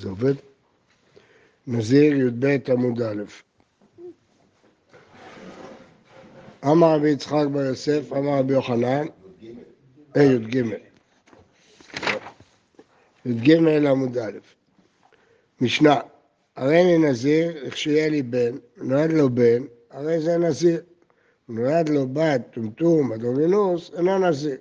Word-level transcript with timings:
זה 0.00 0.08
עובד? 0.08 0.34
נזיר 1.66 2.14
י"ב 2.14 2.56
עמוד 2.70 3.02
א'. 3.02 3.22
אמר 6.64 6.94
רבי 6.94 7.10
יצחק 7.10 7.46
בר 7.52 7.60
יוסף, 7.60 8.12
אמר 8.12 8.38
רבי 8.38 8.52
יוחנן, 8.52 9.06
אה, 10.16 10.22
י"ג. 10.22 10.62
י"ג 13.26 13.50
עמוד 13.86 14.18
א'. 14.18 14.38
משנה, 15.60 16.00
הרי 16.56 16.82
אני 16.82 16.98
נזיר, 16.98 17.64
לכשיהיה 17.64 18.08
לי 18.08 18.22
בן, 18.22 18.56
נולד 18.76 19.12
לו 19.12 19.30
בן, 19.30 19.62
הרי 19.90 20.20
זה 20.20 20.38
נזיר. 20.38 20.80
נולד 21.48 21.88
לו 21.88 22.08
בת, 22.08 22.40
טומטום, 22.50 23.12
אדומינוס, 23.12 23.90
אינו 23.96 24.18
נזיר. 24.18 24.56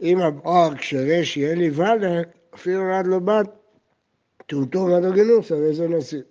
אם 0.00 0.18
הבער 0.18 0.76
כשרה 0.76 1.24
שיהיה 1.24 1.54
לי 1.54 1.70
ולד, 1.70 2.24
אפילו 2.54 2.82
נולד 2.82 3.06
לו 3.06 3.20
בת, 3.20 3.46
אדומינוס, 4.52 5.52
הרי 5.52 5.74
זה 5.74 5.88
נזיר. 5.88 6.22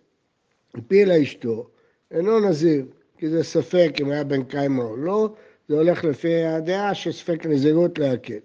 הפילה 0.76 1.22
אשתו, 1.22 1.68
אינו 2.12 2.40
נזיר, 2.40 2.86
כי 3.18 3.30
זה 3.30 3.44
ספק 3.44 3.91
אם 4.02 4.12
היה 4.12 4.24
בן 4.24 4.44
קיימה 4.44 4.84
או 4.84 4.98
לא, 4.98 5.34
זה 5.70 5.76
הולך 5.76 6.04
לפי 6.04 6.44
הדעה 6.44 6.96
שספק 6.96 7.46
נזירות 7.46 8.00
להקל. 8.00 8.40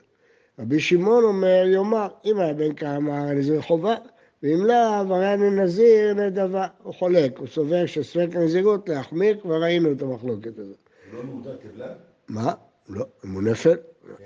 רבי 0.59 0.80
שמעון 0.80 1.24
אומר, 1.24 1.65
יאמר, 1.66 2.09
אם 2.24 2.38
היה 2.38 2.55
בן 2.55 2.73
קיימה, 2.73 3.20
הרי 3.20 3.34
נזיר 3.34 3.62
חובה, 3.62 3.95
ואם 4.43 4.65
לאו, 4.66 5.15
הרי 5.15 5.34
אני 5.34 5.51
נזיר 5.51 6.15
נדבה. 6.15 6.66
הוא 6.82 6.95
חולק, 6.95 7.38
הוא 7.38 7.46
סובר 7.46 7.87
שספק 7.87 8.29
נזירות 8.37 8.88
להחמיר, 8.88 9.41
כבר 9.41 9.62
ראינו 9.62 9.93
את 9.93 10.02
המחלוקת 10.02 10.59
הזאת. 10.59 10.79
לא 11.12 11.23
מוגדר 11.23 11.57
כבלן? 11.62 11.93
מה? 12.29 12.52
לא, 12.88 13.05
אם 13.24 13.30
הוא 13.30 13.43
נפל. 13.43 13.77
כן. 14.18 14.24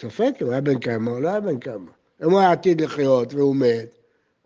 ספק 0.00 0.32
אם 0.42 0.50
היה 0.50 0.60
בן 0.60 0.78
כמה 0.78 1.10
או 1.10 1.20
לא 1.20 1.28
היה 1.28 1.40
בן 1.40 1.58
כמה. 1.58 1.90
אם 2.24 2.30
הוא 2.30 2.40
היה 2.40 2.52
עתיד 2.52 2.80
לחיות 2.80 3.34
והוא 3.34 3.56
מת, 3.56 3.97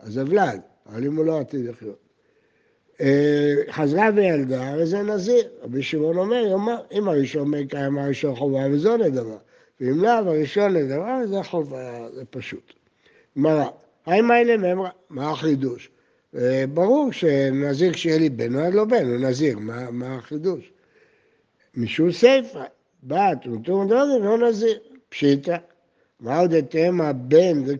אז 0.02 0.12
זה 0.12 0.22
ולד, 0.26 0.60
אבל 0.86 1.06
אם 1.06 1.16
הוא 1.16 1.24
לא 1.24 1.40
עתיד 1.40 1.66
לחיות. 1.66 1.98
אה, 3.00 3.54
חזרה 3.70 4.10
וילדה, 4.14 4.68
הרי 4.68 4.86
זה 4.86 5.02
נזיר. 5.02 5.48
רבי 5.62 5.82
שמעון 5.82 6.18
אומר, 6.18 6.46
יאמר, 6.50 6.80
אם 6.92 7.08
הראשון 7.08 7.66
כמה, 7.68 8.04
הראשון 8.04 8.34
חובה 8.34 8.66
וזו 8.70 8.96
נדבה. 8.96 9.36
ואם 9.80 10.02
לאו, 10.02 10.10
הראשון 10.10 10.76
נדבה, 10.76 11.20
זה 11.26 11.42
חובה, 11.42 12.08
זה 12.14 12.24
פשוט. 12.30 12.72
גמרא, 13.38 13.64
האם 14.06 14.30
האלה 14.30 14.56
ממרא? 14.56 14.90
מה 15.10 15.30
החידוש? 15.30 15.90
אה, 16.36 16.64
ברור 16.74 17.12
שנזיר 17.12 17.92
כשיהיה 17.92 18.18
לי 18.18 18.30
בן, 18.30 18.52
נולד 18.52 18.74
לו 18.74 18.88
בן, 18.88 19.06
הוא 19.06 19.16
נזיר, 19.16 19.58
מה, 19.58 19.90
מה 19.90 20.14
החידוש? 20.14 20.72
משום 21.74 22.12
סיפא, 22.12 22.64
בת 23.02 23.46
וטום 23.46 23.88
דוגן 23.88 24.22
לא 24.22 24.48
נזיר, 24.48 24.78
פשיטא. 25.08 25.56
מה 26.20 26.38
עוד 26.38 26.54
אתם 26.54 27.00
הבן 27.00 27.64
זה 27.64 27.76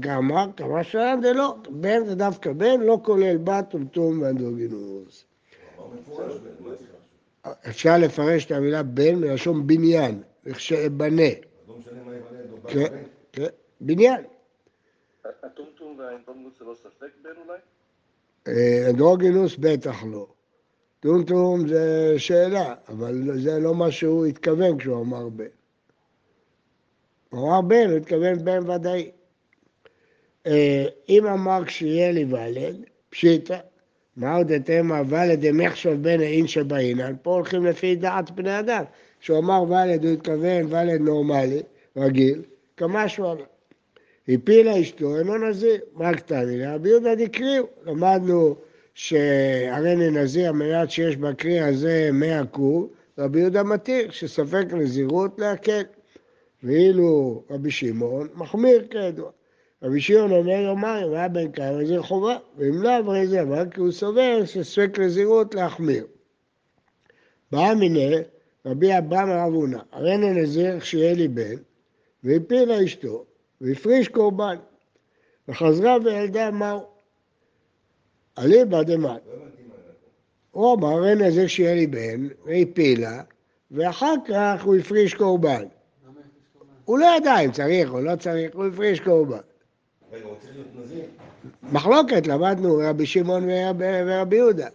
גמר, 0.00 0.46
כמה 0.56 0.80
זה 1.22 1.32
לא, 1.32 1.56
בן 1.70 2.04
זה 2.04 2.14
דווקא 2.14 2.52
בן, 2.52 2.80
לא 2.80 2.98
כולל 3.02 3.36
בת 3.36 3.74
וטום 3.74 4.22
ואנדרוגינוס. 4.22 5.24
אפשר 7.68 7.98
לפרש 7.98 8.46
את 8.46 8.50
המילה 8.50 8.82
בן 8.82 9.14
מלשון 9.14 9.66
בניין, 9.66 10.22
בא 10.90 11.08
כן. 12.68 13.02
כן, 13.32 13.46
בניין. 13.80 14.24
הטומטום 15.42 15.98
והאנדרוגינוס 15.98 16.58
זה 16.58 16.64
לא 16.64 16.74
ספק 16.74 17.10
בן 17.22 17.30
אולי? 17.46 17.58
אה, 18.48 18.90
אנדרוגינוס 18.90 19.56
בטח 19.56 20.04
לא. 20.04 20.26
טומטום 21.00 21.68
זה 21.68 22.14
שאלה, 22.18 22.74
אבל 22.88 23.38
זה 23.38 23.58
לא 23.58 23.74
מה 23.74 23.90
שהוא 23.90 24.26
התכוון 24.26 24.78
כשהוא 24.78 25.02
אמר 25.02 25.28
בן. 25.28 25.44
הוא 27.30 27.48
אמר 27.48 27.60
בן, 27.60 27.90
הוא 27.90 27.96
התכוון 27.96 28.44
בן 28.44 28.70
ודאי. 28.70 29.10
אה, 30.46 30.86
אם 31.08 31.26
אמר 31.26 31.64
כשיהיה 31.64 32.12
לי 32.12 32.24
ולד, 32.24 32.76
פשיטא, 33.10 33.58
מה 34.16 34.36
עוד 34.36 34.52
אתם 34.52 34.92
הוולד 34.92 35.46
דמחשב 35.46 36.02
בן 36.02 36.20
האין 36.20 36.46
שבאינן, 36.46 37.14
פה 37.22 37.34
הולכים 37.34 37.66
לפי 37.66 37.96
דעת 37.96 38.30
בני 38.30 38.58
אדם. 38.58 38.84
כשהוא 39.20 39.38
אמר 39.38 39.62
ולד, 39.62 40.04
הוא 40.04 40.12
התכוון 40.12 40.66
ולד 40.68 41.00
נורמלי, 41.00 41.62
רגיל, 41.96 42.42
כמשהו 42.76 43.30
עליו. 43.30 43.44
הפילה 44.28 44.80
אשתו, 44.80 45.18
אינו 45.18 45.38
נזיר. 45.38 45.80
מה 45.94 46.14
קטני? 46.14 46.66
רבי 46.66 46.88
יהודה 46.88 47.14
דקריאו. 47.14 47.64
למדנו 47.86 48.56
שהרי 48.94 49.96
נזיר, 49.96 50.48
המעט 50.48 50.90
שיש 50.90 51.16
בקרי 51.16 51.60
הזה 51.60 52.10
מאה 52.12 52.46
קור, 52.46 52.88
רבי 53.18 53.40
יהודה 53.40 53.62
מתיר 53.62 54.10
שספק 54.10 54.64
נזירות 54.72 55.38
להקל. 55.38 55.82
ואילו 56.62 57.42
רבי 57.50 57.70
שמעון 57.70 58.28
מחמיר 58.34 58.86
כידוע. 58.90 59.30
רבי 59.84 60.00
שמעון 60.00 60.32
אומר 60.32 60.60
יומיים, 60.60 61.12
היה 61.12 61.28
בן 61.28 61.52
כמה 61.52 61.70
נזיר 61.70 62.02
חובה, 62.02 62.36
ואם 62.56 62.82
לאו 62.82 62.90
הרי 62.90 63.26
זה 63.26 63.42
אבל 63.42 63.70
כי 63.70 63.80
הוא 63.80 63.92
סובר 63.92 64.44
שספק 64.44 64.98
נזירות 64.98 65.54
להחמיר. 65.54 66.06
באה 67.52 67.74
מיניה 67.74 68.18
רבי 68.66 68.98
אברהם 68.98 69.30
הרב 69.30 69.52
הונא, 69.52 69.78
הרי 69.92 70.16
נזיר 70.16 70.80
כשיהיה 70.80 71.14
לי 71.14 71.28
בן, 71.28 71.54
והפילה 72.24 72.84
אשתו, 72.84 73.24
והפריש 73.60 74.08
קורבן. 74.08 74.56
וחזרה 75.48 75.96
וילדה 76.04 76.50
מהו? 76.50 76.80
אליבא. 78.38 78.76
לא 78.76 78.84
זה. 78.86 78.96
הוא 80.50 80.74
אמר, 80.74 80.88
הרי 80.88 81.14
נזיר 81.14 81.46
שיהיה 81.46 81.74
לי 81.74 81.86
בן, 81.86 82.28
והפילה, 82.44 83.22
ואחר 83.70 84.14
כך 84.28 84.64
הוא 84.64 84.76
הפריש 84.76 85.14
קורבן. 85.14 85.64
הוא 86.84 86.98
לא 86.98 87.06
ידע 87.16 87.38
אם 87.38 87.52
צריך 87.52 87.90
או 87.92 88.00
לא 88.00 88.16
צריך, 88.16 88.54
הוא 88.54 88.64
הפריש 88.64 89.00
קורבן. 89.00 89.38
רגע, 90.14 90.24
הוא 90.24 90.34
צריך 90.40 90.52
להיות 90.54 90.68
נזיר? 90.84 91.04
מחלוקת, 91.72 92.26
למדנו 92.26 92.80
רבי 92.82 93.06
שמעון 93.06 93.44
ורבי, 93.44 93.84
ורבי 94.06 94.36
יהודה. 94.36 94.68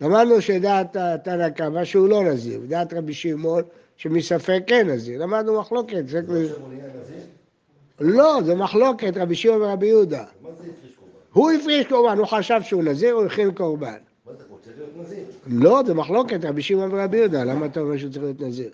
למדנו 0.00 0.40
שדעת 0.40 0.96
תנא 1.24 1.48
קמא 1.48 1.84
שהוא 1.84 2.08
לא 2.08 2.24
נזיר, 2.24 2.60
ודעת 2.62 2.94
רבי 2.94 3.14
שמעון 3.14 3.62
שמספק 3.96 4.62
כן 4.66 4.88
נזיר. 4.88 5.22
למדנו 5.22 5.60
מחלוקת. 5.60 6.08
זה... 6.08 6.20
נזיר? 6.20 6.58
לא, 8.00 8.38
זה 8.44 8.54
מחלוקת 8.54 9.12
רבי 9.16 9.34
שמעון 9.34 9.62
ורבי 9.62 9.86
יהודה. 9.86 10.24
הוא 11.32 11.50
הפריש 11.50 11.86
קורבן, 11.86 12.18
הוא 12.18 12.26
חשב 12.26 12.60
שהוא 12.62 12.82
נזיר, 12.82 13.14
הוא 13.14 13.24
הכין 13.24 13.54
קורבן. 13.54 13.92
מה 14.26 14.32
הוא 14.48 14.58
צריך 14.64 14.76
להיות 14.78 14.90
נזיר? 14.96 15.24
לא, 15.46 15.82
זה 15.86 15.94
מחלוקת 15.94 16.44
רבי 16.44 16.62
שמעון 16.62 16.94
ורבי 16.94 17.16
יהודה, 17.16 17.44
למה 17.44 17.66
אתה 17.66 17.80
אומר 17.80 17.96
שהוא 17.96 18.12
צריך 18.12 18.24
להיות 18.24 18.40
נזיר? 18.40 18.70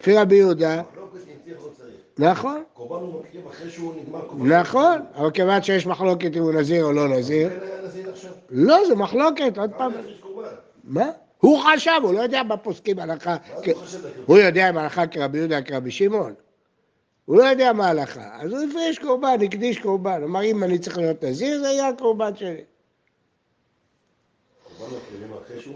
לפי 0.00 0.16
רבי 0.16 0.34
יהודה, 0.34 0.82
מחלוקת 0.82 1.14
אם 1.28 1.34
צריך 1.44 1.62
או 1.62 1.66
לא 1.66 1.72
צריך. 1.76 1.94
נכון, 2.20 2.62
קורבן 2.74 3.02
הוא 3.06 3.20
מקריב 3.22 3.46
אחרי 3.46 3.70
שהוא 3.70 3.94
נגמר 4.02 4.20
קורבן. 4.26 4.52
נכון, 4.52 4.98
אבל 5.14 5.30
כיוון 5.30 5.62
שיש 5.62 5.86
מחלוקת 5.86 6.36
אם 6.36 6.42
הוא 6.42 6.52
נזיר 6.52 6.84
או 6.84 6.92
לא 6.92 7.08
נזיר, 7.08 7.48
כן? 7.50 7.56
לא, 8.50 8.76
זה 8.88 8.94
מחלוקת, 8.94 9.58
עוד 9.58 9.70
פעם? 9.78 9.92
מה? 10.84 11.10
הוא 11.38 11.60
חשב, 11.74 11.90
הוא 12.02 12.14
לא 12.14 12.20
יודע 12.20 12.42
מה 12.42 12.56
פוסקים 12.56 12.98
הלכה, 12.98 13.36
מה 13.54 13.62
כ- 13.62 13.68
הוא 14.26 14.38
יודע 14.38 14.68
אם 14.70 14.78
הלכה 14.78 15.06
כרבי 15.06 15.38
יהודה 15.38 15.62
כרבי 15.62 15.90
שמעון. 15.90 16.34
הוא 17.24 17.36
לא 17.36 17.42
יודע 17.44 17.72
מה 17.72 17.86
ההלכה, 17.86 18.38
אז 18.40 18.52
הוא 18.52 18.60
הפריש 18.70 18.98
קורבן, 18.98 19.36
הקדיש 19.44 19.78
קורבן, 19.78 20.22
אמר 20.22 20.44
אם 20.44 20.64
אני 20.64 20.78
צריך 20.78 20.98
להיות 20.98 21.24
נזיר, 21.24 21.60
זה 21.60 21.66
יהיה 21.66 21.88
הקורבן 21.88 22.36
שלי. 22.36 22.60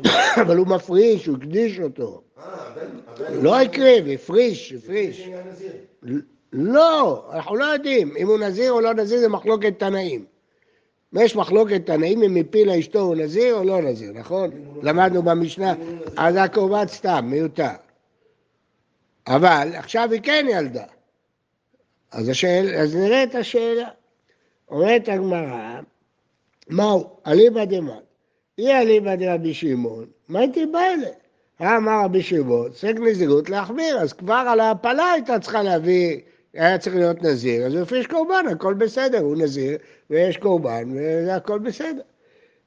אבל 0.43 0.57
הוא 0.57 0.67
מפריש, 0.67 1.27
הוא 1.27 1.37
הקדיש 1.37 1.81
אותו. 1.81 2.23
אה, 2.39 2.45
לא 3.43 3.61
הקריב, 3.61 4.09
הפריש, 4.09 4.73
הפריש. 4.73 5.29
לא, 6.57 7.25
אנחנו 7.33 7.57
לא 7.57 7.65
יודעים 7.65 8.17
אם 8.17 8.27
הוא 8.27 8.39
נזיר 8.39 8.73
או 8.73 8.81
לא 8.81 8.95
נזיר, 8.95 9.21
זה 9.21 9.29
מחלוקת 9.29 9.79
תנאים. 9.79 10.25
יש 11.13 11.37
מחלוקת 11.37 11.87
תנאים 11.87 12.23
אם 12.23 12.37
הפילה 12.37 12.79
אשתו 12.79 13.01
הוא 13.01 13.17
נזיר 13.17 13.55
או 13.55 13.65
לא 13.65 13.83
נזיר, 13.83 14.13
נכון? 14.13 14.51
למדנו 14.83 15.23
במשנה, 15.23 15.75
אז 16.17 16.37
הקורבן 16.37 16.87
סתם, 16.87 17.25
מיותר. 17.29 17.69
אבל 19.27 19.69
עכשיו 19.75 20.09
היא 20.13 20.21
כן 20.23 20.47
ילדה. 20.51 20.85
אז, 22.13 22.29
השאל, 22.29 22.75
אז 22.79 22.97
נראה 22.97 23.23
את 23.23 23.35
השאלה. 23.35 23.89
אומרת 24.69 25.09
הגמרא, 25.09 25.81
מהו? 26.69 27.17
אליבא 27.27 27.65
דמאן. 27.65 27.99
אי 28.59 28.73
אליבא 28.73 29.15
דרבי 29.15 29.55
שמעון, 29.55 30.07
מה 30.29 30.41
הייתי 30.41 30.67
בא 30.67 30.79
אליה? 30.81 31.77
אמר 31.77 32.05
רבי 32.05 32.23
שמעון, 32.23 32.73
סק 32.73 32.95
נזירות 33.01 33.51
להחמיר, 33.51 33.99
אז 33.99 34.13
כבר 34.13 34.45
על 34.49 34.61
ההפלה 34.61 35.13
הייתה 35.13 35.39
צריכה 35.39 35.63
להביא, 35.63 36.21
היה 36.55 36.79
צריך 36.79 36.97
להיות 36.97 37.23
נזיר, 37.23 37.67
אז 37.67 37.75
הוא 37.75 37.83
הפריש 37.83 38.07
קורבן, 38.07 38.45
הכל 38.51 38.75
בסדר, 38.75 39.19
הוא 39.19 39.37
נזיר, 39.37 39.79
ויש 40.11 40.37
קורבן, 40.37 40.85
והכל 41.27 41.59
בסדר. 41.59 42.03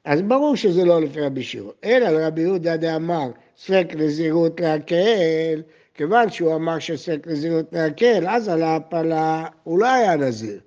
אז 0.05 0.21
ברור 0.21 0.55
שזה 0.55 0.85
לא 0.85 1.01
לפי 1.01 1.21
רבי 1.21 1.43
שמעון. 1.43 1.73
אלא 1.83 2.09
לרבי 2.09 2.41
יהודה 2.41 2.77
דאמר, 2.77 3.31
ספק 3.57 3.87
נזירות 3.95 4.59
להקל, 4.59 5.61
כיוון 5.93 6.29
שהוא 6.29 6.55
אמר 6.55 6.79
שספק 6.79 7.27
נזירות 7.27 7.65
להקל, 7.71 8.27
אז 8.27 8.49
על 8.49 8.63
ההפלה 8.63 9.45
הוא 9.63 9.79
לא 9.79 9.87
היה 9.87 10.15
נזיר. 10.15 10.59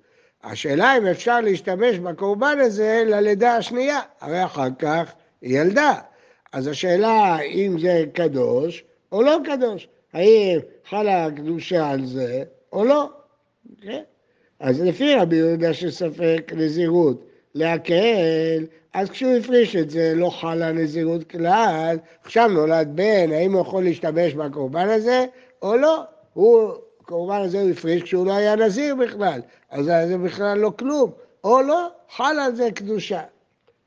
השאלה 0.43 0.97
אם 0.97 1.07
אפשר 1.07 1.41
להשתמש 1.41 1.97
בקורבן 1.97 2.57
הזה 2.59 3.03
ללידה 3.05 3.55
השנייה, 3.55 3.99
הרי 4.21 4.45
אחר 4.45 4.67
כך 4.79 5.13
היא 5.41 5.59
ילדה. 5.59 5.93
אז 6.53 6.67
השאלה 6.67 7.39
אם 7.41 7.79
זה 7.79 8.03
קדוש 8.13 8.83
או 9.11 9.21
לא 9.21 9.37
קדוש, 9.45 9.87
האם 10.13 10.59
חלה 10.89 11.25
הקדושה 11.25 11.89
על 11.89 12.05
זה 12.05 12.43
או 12.73 12.85
לא. 12.85 13.09
כן? 13.81 14.01
אז 14.59 14.81
לפי 14.81 15.15
רבי 15.15 15.35
יהודה 15.35 15.73
שספק 15.73 16.51
נזירות 16.55 17.23
להקל, 17.55 18.65
אז 18.93 19.09
כשהוא 19.09 19.35
הפריש 19.37 19.75
את 19.75 19.89
זה 19.89 20.13
לא 20.15 20.29
חלה 20.29 20.71
נזירות 20.71 21.23
כלל, 21.23 21.97
עכשיו 22.23 22.47
נולד 22.47 22.91
בן, 22.95 23.31
האם 23.31 23.53
הוא 23.53 23.61
יכול 23.61 23.83
להשתמש 23.83 24.33
בקורבן 24.33 24.89
הזה 24.89 25.25
או 25.61 25.77
לא? 25.77 26.03
הוא, 26.33 26.71
הקורבן 27.01 27.41
הזה 27.41 27.61
הוא 27.61 27.69
הפריש 27.69 28.03
כשהוא 28.03 28.25
לא 28.25 28.33
היה 28.33 28.55
נזיר 28.55 28.95
בכלל, 28.95 29.41
אז 29.69 29.85
זה 29.85 30.17
בכלל 30.17 30.57
לא 30.57 30.71
כלום, 30.79 31.11
או 31.43 31.61
לא, 31.61 31.87
חלה 32.09 32.51
זה 32.51 32.69
קדושה. 32.75 33.21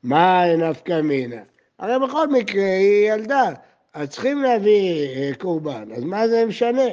מה 0.03 0.55
נפקא 0.57 1.01
מינה? 1.01 1.41
הרי 1.79 2.07
בכל 2.07 2.27
מקרה 2.27 2.65
היא 2.65 3.13
ילדה, 3.13 3.49
אז 3.93 4.09
צריכים 4.09 4.41
להביא 4.41 5.07
אה, 5.07 5.31
קורבן, 5.37 5.91
אז 5.95 6.03
מה 6.03 6.27
זה 6.27 6.45
משנה? 6.45 6.89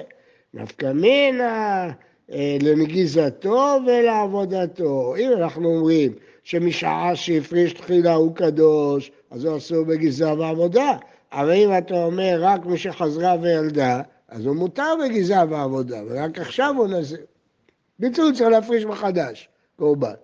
נפקא 0.55 0.93
מינה 0.93 1.91
אה, 2.33 2.57
לנגיזתו 2.61 3.79
ולעבודתו. 3.87 5.17
אם 5.17 5.33
אנחנו 5.33 5.69
אומרים 5.69 6.13
שמשעה 6.45 7.17
שהפריש 7.17 7.73
תחילה 7.73 8.15
הוא 8.15 8.35
קדוש, 8.35 9.13
אז 9.31 9.45
הוא 9.45 9.57
אסור 9.57 9.85
בגזרה 9.85 10.35
ועבודה. 10.39 10.97
אבל 11.33 11.53
אם 11.53 11.71
אתה 11.79 12.05
אומר 12.05 12.39
רק 12.41 12.67
מי 12.67 12.79
שחזרה 12.79 13.37
וילדה, 13.43 14.03
אז 14.29 14.47
הוא 14.47 14.57
מותר 14.57 14.95
בגזרה 15.05 15.45
ועבודה, 15.51 16.01
ורק 16.09 16.39
עכשיו 16.39 16.75
הוא 16.79 16.87
נזיר. 16.87 17.25
ביצוע 17.99 18.33
צריך 18.35 18.51
להפריש 18.51 18.85
מחדש, 18.85 19.49
קורבן. 19.77 20.15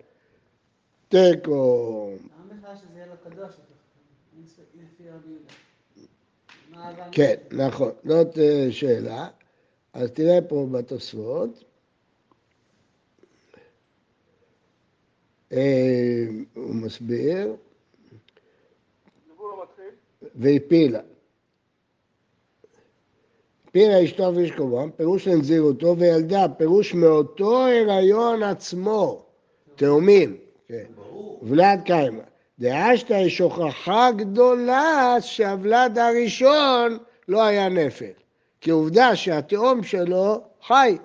תיקו. 1.08 2.10
כן, 7.12 7.34
נכון, 7.52 7.90
זאת 8.04 8.38
אה, 8.38 8.66
שאלה. 8.70 9.28
אז 9.92 10.10
תראה 10.10 10.38
פה 10.48 10.66
בתוספות. 10.70 11.64
אה, 15.52 16.26
הוא 16.54 16.74
מסביר, 16.74 17.56
המתחיל. 19.38 19.84
והפילה. 20.34 21.00
הפילה 23.68 24.04
אשתו 24.04 24.34
ויש 24.34 24.50
קורבן, 24.50 24.90
פירוש 24.90 25.28
לנזירותו 25.28 25.96
וילדה, 25.98 26.46
פירוש 26.58 26.94
מאותו 26.94 27.66
הריון 27.66 28.42
עצמו, 28.42 29.22
תאומים, 29.76 30.36
כן. 30.68 30.84
ולד 31.42 31.80
קיימא. 31.84 32.22
דאשתא 32.58 33.12
יש 33.12 33.38
הוכחה 33.38 34.10
גדולה 34.16 35.16
שהוולד 35.20 35.98
הראשון 35.98 36.98
לא 37.28 37.42
היה 37.42 37.68
נפל. 37.68 38.27
כי 38.60 38.70
עובדה 38.70 39.16
שהתאום 39.16 39.82
שלו 39.82 40.40
חי. 40.62 40.98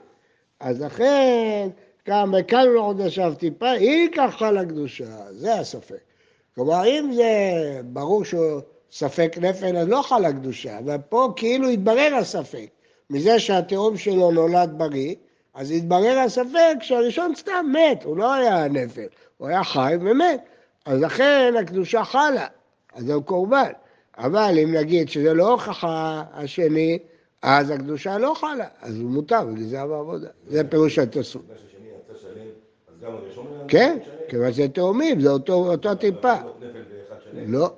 אז 0.60 0.82
לכן, 0.82 1.70
כמה 2.06 2.44
כאן 2.44 2.68
לא 2.68 2.82
עוד 2.82 3.00
ישב 3.00 3.34
טיפה, 3.38 3.72
היא 3.72 4.10
ככה 4.16 4.52
לקדושה, 4.52 5.06
זה 5.32 5.54
הספק. 5.54 6.00
כלומר, 6.56 6.86
אם 6.86 7.12
זה 7.14 7.32
ברור 7.84 8.26
שהוא 8.26 8.62
ספק 8.92 9.36
נפל, 9.42 9.78
אז 9.78 9.88
לא 9.88 10.02
חלה 10.02 10.34
קדושה, 10.34 10.80
אבל 10.80 10.98
פה 11.10 11.34
כאילו 11.36 11.70
התברר 11.70 12.16
הספק. 12.16 12.68
מזה 13.10 13.40
שהתאום 13.40 13.98
שלו 13.98 14.32
נולד 14.32 14.74
בריא, 14.78 15.16
אז 15.54 15.72
התברר 15.72 16.20
הספק 16.20 16.76
שהראשון 16.82 17.36
סתם 17.36 17.66
מת, 17.74 18.04
הוא 18.04 18.18
לא 18.18 18.34
היה 18.34 18.68
נפל, 18.68 19.06
הוא 19.38 19.48
היה 19.48 19.64
חי 19.64 19.96
ומת. 20.02 20.42
אז 20.86 21.02
לכן 21.02 21.54
הקדושה 21.60 22.04
חלה, 22.04 22.48
אז 22.94 23.06
זהו 23.06 23.24
קורבן. 23.24 23.72
אבל 24.18 24.60
אם 24.64 24.76
נגיד 24.76 25.10
שזה 25.10 25.34
לא 25.34 25.52
הוכחה 25.52 26.24
השני, 26.34 27.00
אז 27.44 27.69
הקדושה 27.69 28.18
לא 28.18 28.34
חלה, 28.34 28.68
אז 28.81 28.98
הוא 28.98 29.10
מותר. 29.10 29.48
זה 30.48 30.63
פירוש 30.69 31.00
התוספות. 31.00 31.42
בגלל 31.42 31.57
יצא 31.57 32.19
שלם, 32.22 32.48
אז 32.88 33.01
גם 33.01 33.12
הראשון 33.12 33.48
היה 33.57 33.68
כן? 33.68 33.98
כיוון 34.30 34.54
שזה 34.54 34.68
תאומים, 34.68 35.22
זה 35.22 35.30
אותו, 35.30 35.95
טיפה. 35.95 36.34
לא? 37.48 37.74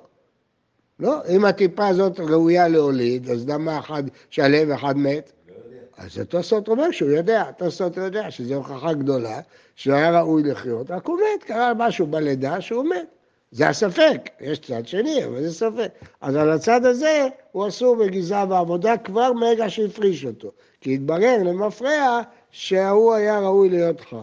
לא. 1.00 1.14
אם 1.28 1.44
הטיפה 1.44 1.88
הזאת 1.88 2.20
ראויה 2.20 2.68
להוליד, 2.68 3.30
אז 3.30 3.48
למה 3.48 3.78
אחד 3.78 4.02
שלם 4.30 4.70
ואחד 4.70 4.96
מת? 4.96 5.32
לא. 5.48 5.54
אז 5.96 6.18
התוספות 6.18 6.68
אומר 6.68 6.90
שהוא 6.90 7.10
יודע, 7.10 7.42
התוספות 7.42 7.96
יודע 7.96 8.30
שזו 8.30 8.54
הוכחה 8.54 8.92
גדולה, 8.92 9.40
שהיה 9.74 10.20
ראוי 10.20 10.42
לחיות, 10.42 10.90
רק 10.90 11.06
הוא 11.06 11.18
מת, 11.18 11.44
קרה 11.44 11.72
משהו 11.74 12.06
בלידה 12.06 12.60
שהוא 12.60 12.84
מת. 12.84 13.15
זה 13.50 13.68
הספק, 13.68 14.30
יש 14.40 14.58
צד 14.58 14.86
שני, 14.86 15.24
אבל 15.24 15.42
זה 15.42 15.52
ספק. 15.52 15.92
אז 16.20 16.36
על 16.36 16.50
הצד 16.50 16.84
הזה 16.84 17.28
הוא 17.52 17.68
אסור 17.68 17.96
בגזרה 17.96 18.46
בעבודה 18.46 18.96
כבר 18.96 19.32
מרגע 19.32 19.70
שהפריש 19.70 20.24
אותו. 20.24 20.52
כי 20.80 20.94
התברר 20.94 21.36
למפרע 21.44 22.22
שההוא 22.50 23.14
היה 23.14 23.40
ראוי 23.40 23.68
להיות 23.68 24.00
חי. 24.00 24.16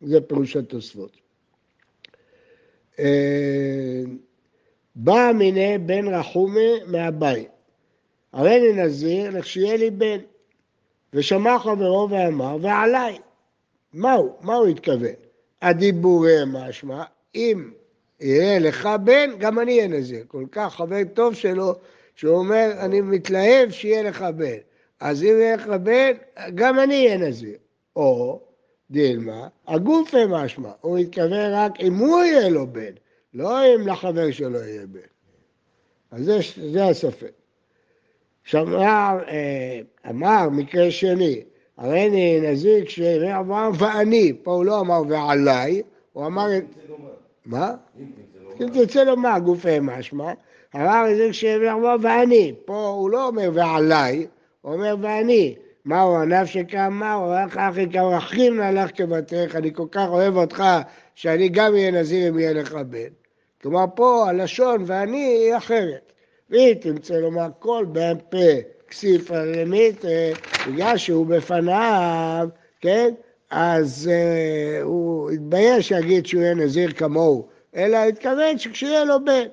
זה 0.00 0.20
פירוש 0.20 0.56
התוספות. 0.56 1.16
אה, 2.98 4.02
בא 4.96 5.32
מיני 5.34 5.78
בן 5.78 6.08
רחומי 6.08 6.72
מהבית. 6.86 7.48
הרי 8.32 8.56
אני 8.56 8.82
נזיר 8.82 9.30
לכשיהיה 9.30 9.76
לי 9.76 9.90
בן. 9.90 10.18
ושמע 11.12 11.58
חברו 11.58 12.08
ואמר, 12.10 12.56
ועליי. 12.60 13.18
מהו? 13.92 14.36
מה 14.40 14.54
הוא 14.54 14.66
התכוון? 14.66 15.14
הדיבורי 15.62 16.36
משמע, 16.46 17.04
אם 17.34 17.70
יהיה 18.20 18.58
לך 18.58 18.88
בן, 19.04 19.30
גם 19.38 19.58
אני 19.58 19.76
אהיה 19.76 19.88
נזיר. 19.88 20.24
כל 20.28 20.44
כך 20.52 20.74
חבר 20.74 20.96
טוב 21.14 21.34
שלו, 21.34 21.74
שהוא 22.14 22.36
אומר, 22.36 22.70
אני 22.78 23.00
מתלהב 23.00 23.70
שיהיה 23.70 24.02
לך 24.02 24.22
בן. 24.36 24.56
אז 25.00 25.22
אם 25.22 25.28
יהיה 25.40 25.56
לך 25.56 25.66
בן, 25.66 26.10
גם 26.54 26.80
אני 26.80 27.06
אהיה 27.06 27.18
נזיר. 27.18 27.56
או, 27.96 28.40
דילמה, 28.90 29.48
הגופי 29.68 30.16
משמע, 30.28 30.70
הוא 30.80 30.98
התכוון 30.98 31.52
רק 31.52 31.80
אם 31.80 31.94
הוא 31.94 32.24
יהיה 32.24 32.48
לו 32.48 32.66
בן, 32.66 32.92
לא 33.34 33.74
אם 33.74 33.88
לחבר 33.88 34.30
שלו 34.30 34.58
יהיה 34.58 34.86
בן. 34.86 35.00
אז 36.10 36.24
זה, 36.24 36.38
זה 36.72 36.84
הספק. 36.84 37.32
עכשיו, 38.42 38.80
אה, 38.80 39.80
אמר 40.10 40.48
מקרה 40.52 40.90
שני, 40.90 41.42
הרי 41.76 42.06
אני 42.08 42.40
נזיר 42.40 42.84
כשאמר 42.84 43.70
ואני, 43.78 44.32
פה 44.42 44.54
הוא 44.54 44.64
לא 44.64 44.80
אמר 44.80 45.02
ועליי, 45.08 45.82
הוא 46.12 46.26
אמר, 46.26 46.56
את- 46.56 46.64
זה 46.76 46.82
לא 46.88 46.96
מה? 47.46 47.74
אם 48.00 48.06
זה 48.58 48.68
תרצה 48.74 49.04
לומר 49.04 49.38
גופי 49.44 49.78
משמע, 49.80 50.32
אמר 50.76 51.06
נזיר 51.06 51.30
כשאמר 51.30 51.96
ואני, 52.02 52.54
פה 52.64 52.86
הוא 52.86 53.10
לא 53.10 53.26
אומר 53.26 53.50
ועליי, 53.54 54.26
הוא 54.60 54.72
אומר 54.72 54.96
ואני. 55.00 55.54
מהו 55.84 56.16
ענף 56.16 56.46
שקמה, 56.46 57.12
הוא 57.14 57.26
אומר 57.26 57.46
לך 57.46 57.56
אחי 57.56 57.86
כמרחים 57.92 58.60
נלך 58.60 58.90
כבתך, 58.94 59.54
אני 59.54 59.74
כל 59.74 59.86
כך 59.90 60.08
אוהב 60.08 60.36
אותך, 60.36 60.64
שאני 61.14 61.48
גם 61.48 61.74
אהיה 61.74 61.90
נזיר 61.90 62.28
אם 62.28 62.38
יהיה 62.38 62.52
לך 62.52 62.72
בן. 62.72 63.08
כלומר 63.62 63.84
פה 63.94 64.28
הלשון 64.28 64.82
ואני 64.86 65.18
היא 65.18 65.56
אחרת. 65.56 66.12
והיא 66.50 66.74
תמצא 66.74 67.14
לומר 67.14 67.48
כל 67.58 67.86
בן 67.92 68.14
פה 68.28 68.36
כסיף 68.88 69.30
למית, 69.30 70.04
אה, 70.04 70.32
בגלל 70.68 70.96
שהוא 70.96 71.26
בפניו, 71.26 72.48
כן? 72.80 73.14
אז 73.50 74.10
אה, 74.12 74.82
הוא 74.82 75.30
התבייש 75.30 75.88
שיגיד 75.88 76.26
שהוא 76.26 76.42
יהיה 76.42 76.54
נזיר 76.54 76.92
כמוהו, 76.92 77.48
אלא 77.76 77.96
התכוון 77.96 78.58
שכשיהיה 78.58 79.04
לו 79.04 79.24
בן. 79.24 79.46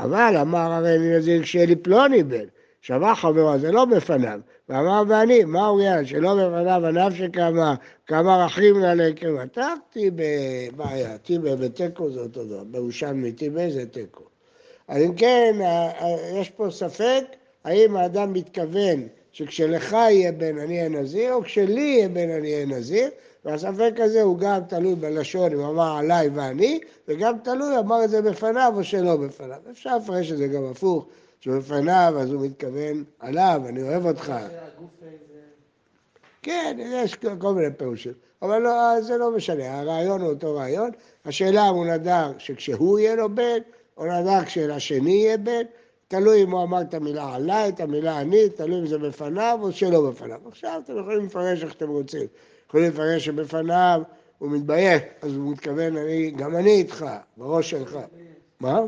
אבל 0.00 0.36
אמר 0.40 0.72
הרי 0.72 0.96
אני 0.96 1.16
נזיר 1.16 1.42
כשיהיה 1.42 1.66
לי 1.66 1.76
פלוני 1.76 2.22
בן. 2.22 2.44
שמע 2.80 3.14
חברו, 3.14 3.58
זה 3.58 3.72
לא 3.72 3.84
בפניו. 3.84 4.40
ואמר 4.68 5.02
ואני, 5.08 5.44
מה 5.44 5.66
הוא 5.66 5.80
יעד? 5.80 6.06
שלא 6.06 6.34
בפניו 6.34 6.86
ענף 6.86 7.14
שקמה, 7.14 7.74
כמה 8.06 8.44
רחים 8.44 8.80
נעלה 8.80 9.12
קרבה. 9.16 9.46
תקתי 9.46 10.10
בבעיה, 10.14 11.18
טיבה 11.18 11.56
בתיקו 11.56 12.10
זה 12.10 12.20
אותו 12.20 12.44
דבר, 12.44 12.64
בירושלמי 12.64 13.32
טיבה 13.32 13.70
זה 13.70 13.86
תיקו. 13.86 14.24
אז 14.88 15.02
אם 15.02 15.14
כן, 15.14 15.54
ה- 15.62 16.04
ה- 16.04 16.38
יש 16.40 16.50
פה 16.50 16.70
ספק 16.70 17.24
האם 17.64 17.96
האדם 17.96 18.32
מתכוון 18.32 19.02
שכשלך 19.36 19.92
יהיה 19.92 20.32
בן 20.32 20.58
אני 20.58 20.78
אהיה 20.78 20.88
נזיר, 20.88 21.34
או 21.34 21.42
כשלי 21.42 21.80
יהיה 21.80 22.08
בן 22.08 22.30
אני 22.30 22.54
אהיה 22.54 22.66
נזיר, 22.66 23.08
והספק 23.44 23.92
הזה 23.98 24.22
הוא 24.22 24.38
גם 24.38 24.60
תלוי 24.68 24.94
בלשון, 24.94 25.52
אם 25.52 25.60
אמר 25.60 25.96
עליי 25.96 26.28
ואני, 26.28 26.80
וגם 27.08 27.38
תלוי 27.44 27.78
אמר 27.78 28.04
את 28.04 28.10
זה 28.10 28.22
בפניו 28.22 28.72
או 28.76 28.84
שלא 28.84 29.16
בפניו. 29.16 29.58
אפשר 29.70 29.96
לפרש 29.96 30.32
את 30.32 30.36
זה 30.36 30.46
גם 30.46 30.64
הפוך, 30.64 31.06
שבפניו 31.40 32.14
אז 32.20 32.32
הוא 32.32 32.46
מתכוון 32.46 33.04
עליו, 33.20 33.62
אני 33.68 33.82
אוהב 33.82 34.06
אותך. 34.06 34.32
כן, 36.42 36.76
יש 36.80 37.14
כל 37.38 37.54
מיני 37.54 37.74
פירושים. 37.76 38.12
אבל 38.42 38.58
לא, 38.58 39.00
זה 39.00 39.18
לא 39.18 39.30
משנה, 39.30 39.80
הרעיון 39.80 40.20
הוא 40.20 40.30
אותו 40.30 40.54
רעיון. 40.54 40.90
השאלה 41.24 41.70
אם 41.70 41.74
הוא 41.74 41.86
נדר 41.86 42.32
שכשהוא 42.38 42.98
יהיה 42.98 43.16
לו 43.16 43.34
בן, 43.34 43.58
או 43.96 44.06
נדר 44.06 44.44
כשלשני 44.44 45.10
יהיה 45.10 45.36
בן, 45.36 45.62
תלוי 46.08 46.42
אם 46.42 46.50
הוא 46.50 46.62
אמר 46.62 46.80
את 46.80 46.94
המילה 46.94 47.34
עליי, 47.34 47.68
את 47.68 47.80
המילה 47.80 48.20
אני, 48.20 48.48
תלוי 48.48 48.80
אם 48.80 48.86
זה 48.86 48.98
בפניו 48.98 49.58
או 49.62 49.72
שלא 49.72 50.10
בפניו. 50.10 50.40
עכשיו 50.48 50.80
אתם 50.84 50.98
יכולים 50.98 51.26
לפרש 51.26 51.62
איך 51.62 51.72
שאתם 51.72 51.88
רוצים. 51.88 52.26
יכולים 52.68 52.90
לפרש 52.90 53.24
שבפניו 53.24 54.02
הוא 54.38 54.50
מתבייש, 54.50 55.02
אז 55.22 55.36
הוא 55.36 55.52
מתכוון, 55.52 55.96
אני, 55.96 56.30
גם 56.30 56.56
אני 56.56 56.70
איתך, 56.70 57.06
בראש 57.36 57.70
שלך. 57.70 57.98
מה? 58.60 58.80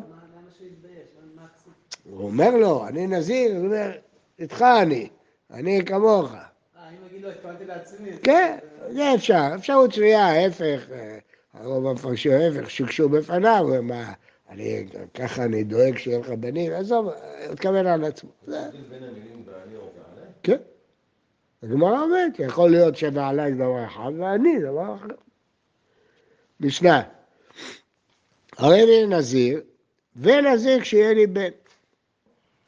הוא 2.10 2.26
אומר 2.26 2.56
לו, 2.56 2.86
אני 2.86 3.06
נזיר, 3.06 3.56
הוא 3.56 3.64
אומר, 3.64 3.90
איתך 4.38 4.64
אני, 4.82 5.08
אני 5.50 5.84
כמוך. 5.86 6.34
אה, 6.34 6.40
אם 6.88 6.94
יגיד 6.94 7.02
להגיד 7.02 7.24
לא, 7.24 7.28
התכוונתי 7.28 7.64
לעצמי. 7.64 8.10
כן, 8.22 8.58
זה 8.90 9.14
אפשר, 9.14 9.50
אפשרות 9.54 9.92
שנייה, 9.92 10.26
ההפך, 10.26 10.86
אה, 10.92 11.18
הרוב 11.54 11.86
המפרשים 11.86 12.32
ההפך, 12.32 12.70
שיקשו 12.70 13.08
בפניו, 13.08 13.66
מה, 13.82 14.12
אני, 14.50 14.86
ככה 15.14 15.44
אני 15.44 15.64
דואג 15.64 15.98
שיהיה 15.98 16.18
לך 16.18 16.28
בנים, 16.30 16.72
עזוב, 16.72 17.08
מתכוון 17.52 17.86
על 17.86 18.04
עצמו. 18.04 18.30
זה- 18.46 18.56
בין 18.90 19.02
המילים 19.02 19.42
ואני 19.46 19.76
או 19.76 19.80
ועלה? 19.82 20.26
כן. 20.42 20.56
הגמרא 21.62 22.02
אומרת, 22.02 22.38
יכול 22.38 22.70
להיות 22.70 22.96
שנעליים 22.96 23.54
דבר 23.54 23.84
אחד 23.84 24.10
ואני 24.18 24.60
דבר 24.60 24.94
אחר. 24.94 25.14
משנה, 26.60 27.02
הרי 28.58 28.82
אני 28.84 29.16
נזיר, 29.16 29.60
ונזיר 30.16 30.80
כשיהיה 30.80 31.14
לי 31.14 31.26
בן. 31.26 31.48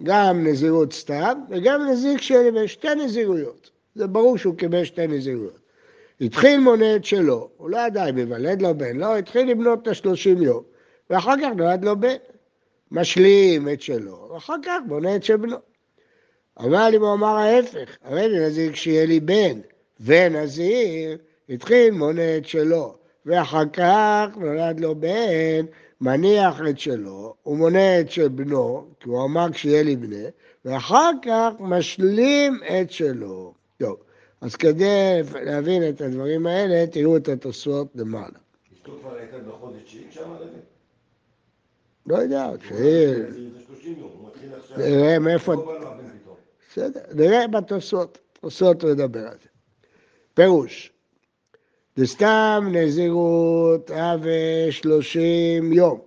גם 0.02 0.46
נזירות 0.46 0.92
סתם, 0.92 1.40
וגם 1.50 1.86
נזיר 1.90 2.18
כשיהיה 2.18 2.42
לי 2.42 2.50
בן, 2.50 2.66
שתי 2.66 2.94
נזירויות. 2.94 3.70
זה 3.94 4.06
ברור 4.06 4.38
שהוא 4.38 4.56
קיבל 4.56 4.84
שתי 4.84 5.06
נזירויות. 5.06 5.58
התחיל 6.20 6.60
מונה 6.60 6.96
את 6.96 7.04
שלו, 7.04 7.50
הוא 7.56 7.70
לא 7.70 7.78
אם 8.10 8.18
ייוולד 8.18 8.62
לו 8.62 8.74
בן, 8.74 8.96
לא, 8.96 9.16
התחיל 9.16 9.50
לבנות 9.50 9.82
את 9.82 9.88
השלושים 9.88 10.42
יום, 10.42 10.62
ואחר 11.10 11.34
כך 11.42 11.48
נולד 11.56 11.84
לו 11.84 12.00
בן. 12.00 12.16
משלים 12.90 13.68
את 13.68 13.82
שלו, 13.82 14.28
ואחר 14.34 14.54
כך 14.64 14.78
בונה 14.88 15.16
את 15.16 15.24
של 15.24 15.36
בנו. 15.36 15.56
אבל 16.58 16.92
אם 16.94 17.02
הוא 17.02 17.14
אמר 17.14 17.36
ההפך, 17.36 17.96
הרי 18.04 18.26
אני 18.26 18.46
נזיר 18.46 18.72
כשיהיה 18.72 19.06
לי 19.06 19.20
בן, 19.20 19.60
ונזיר, 20.00 21.18
התחיל 21.48 21.90
מונה 21.90 22.36
את 22.36 22.46
שלו, 22.46 22.94
ואחר 23.26 23.64
כך 23.72 24.26
נולד 24.36 24.80
לו 24.80 24.94
בן, 24.94 25.66
מניח 26.00 26.60
את 26.70 26.78
שלו, 26.78 27.34
הוא 27.42 27.56
מונה 27.56 28.00
את 28.00 28.10
של 28.10 28.28
בנו, 28.28 28.86
כי 29.00 29.08
הוא 29.08 29.24
אמר 29.24 29.52
כשיהיה 29.52 29.82
לי 29.82 29.96
בנה, 29.96 30.28
ואחר 30.64 31.10
כך 31.24 31.50
משלים 31.58 32.60
את 32.64 32.90
שלו. 32.90 33.54
טוב, 33.78 33.96
אז 34.40 34.56
כדי 34.56 35.20
להבין 35.42 35.88
את 35.88 36.00
הדברים 36.00 36.46
האלה, 36.46 36.86
תראו 36.86 37.16
את 37.16 37.28
התוספות 37.28 37.88
למעלה. 37.94 38.38
אשתו 38.74 38.92
כבר 39.00 39.14
הייתה 39.14 39.38
בחודש 39.38 39.82
תשיעי 39.84 40.04
שם, 40.10 40.30
לוי? 40.40 40.69
לא 42.10 42.16
יודע, 42.16 42.50
כשיהיה... 42.60 43.14
זה 43.14 43.60
30 43.66 43.98
יום, 43.98 44.10
הוא 44.18 44.28
מתחיל 44.28 44.48
עכשיו. 44.54 44.78
נראה 44.78 45.18
מאיפה... 45.18 45.54
לא. 45.54 45.96
בסדר, 46.70 47.00
נראה 47.14 47.46
בתוספות, 47.46 48.18
תוספות 48.40 48.84
נדבר 48.84 49.20
על 49.20 49.36
זה. 49.42 49.48
פירוש, 50.34 50.92
זה 51.96 52.06
סתם 52.06 52.68
נזירות 52.72 53.90
הווה 53.90 54.70
שלושים 54.70 55.72
יום, 55.72 56.00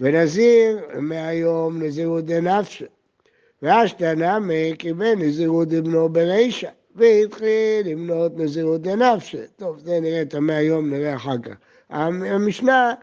ונזיר 0.00 0.78
מהיום 0.94 1.82
נזירות 1.82 2.24
דנפשי, 2.24 2.84
ואשתנמי 3.62 4.76
קיבל 4.78 5.14
נזירות 5.14 5.68
דבנו 5.68 6.08
ברישא, 6.08 6.70
והתחיל 6.94 7.86
למנות 7.88 8.32
נזירות 8.36 8.82
דנפשי. 8.82 9.38
טוב, 9.56 9.78
זה 9.78 10.00
נראה 10.00 10.22
את 10.22 10.34
המאה 10.34 10.60
יום, 10.60 10.90
נראה 10.90 11.14
אחר 11.14 11.38
כך. 11.38 11.54
המשנה, 11.90 12.94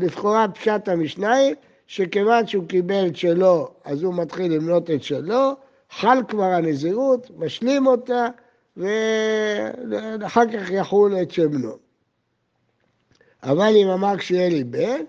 לכאורה 0.00 0.46
פשט 0.48 0.88
המשנה 0.88 1.34
היא 1.34 1.54
שכיוון 1.86 2.46
שהוא 2.46 2.66
קיבל 2.68 3.06
את 3.06 3.16
שלו, 3.16 3.68
אז 3.84 4.02
הוא 4.02 4.14
מתחיל 4.14 4.52
למנות 4.52 4.90
את 4.90 5.02
שלו, 5.02 5.56
חל 5.90 6.18
כבר 6.28 6.44
הנזירות, 6.44 7.30
משלים 7.36 7.86
אותה, 7.86 8.28
ואחר 8.76 10.42
כך 10.52 10.70
יחול 10.70 11.16
את 11.22 11.30
של 11.30 11.46
בנו. 11.46 11.76
אבל 13.42 13.72
אם 13.76 13.88
אמר 13.88 14.16
כשיהיה 14.16 14.48
לי 14.48 14.64
בן, 14.64 15.04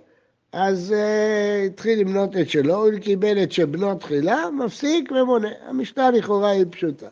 אז 0.52 0.94
uh, 0.94 1.66
התחיל 1.66 2.00
למנות 2.00 2.38
את 2.38 2.50
שלו, 2.50 2.76
הוא 2.76 3.00
קיבל 3.00 3.44
את 3.44 3.52
של 3.52 3.66
בנו 3.66 3.96
תחילה, 3.96 4.50
מפסיק 4.50 5.12
ומונה. 5.12 5.50
המשנה 5.62 6.12
לכאורה 6.12 6.50
היא 6.50 6.66
פשוטה. 6.72 7.08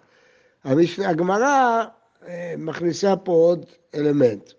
הגמרא 0.97 1.85
uh, 2.21 2.25
מכניסה 2.57 3.15
פה 3.15 3.31
עוד 3.31 3.65
אלמנט. 3.95 4.51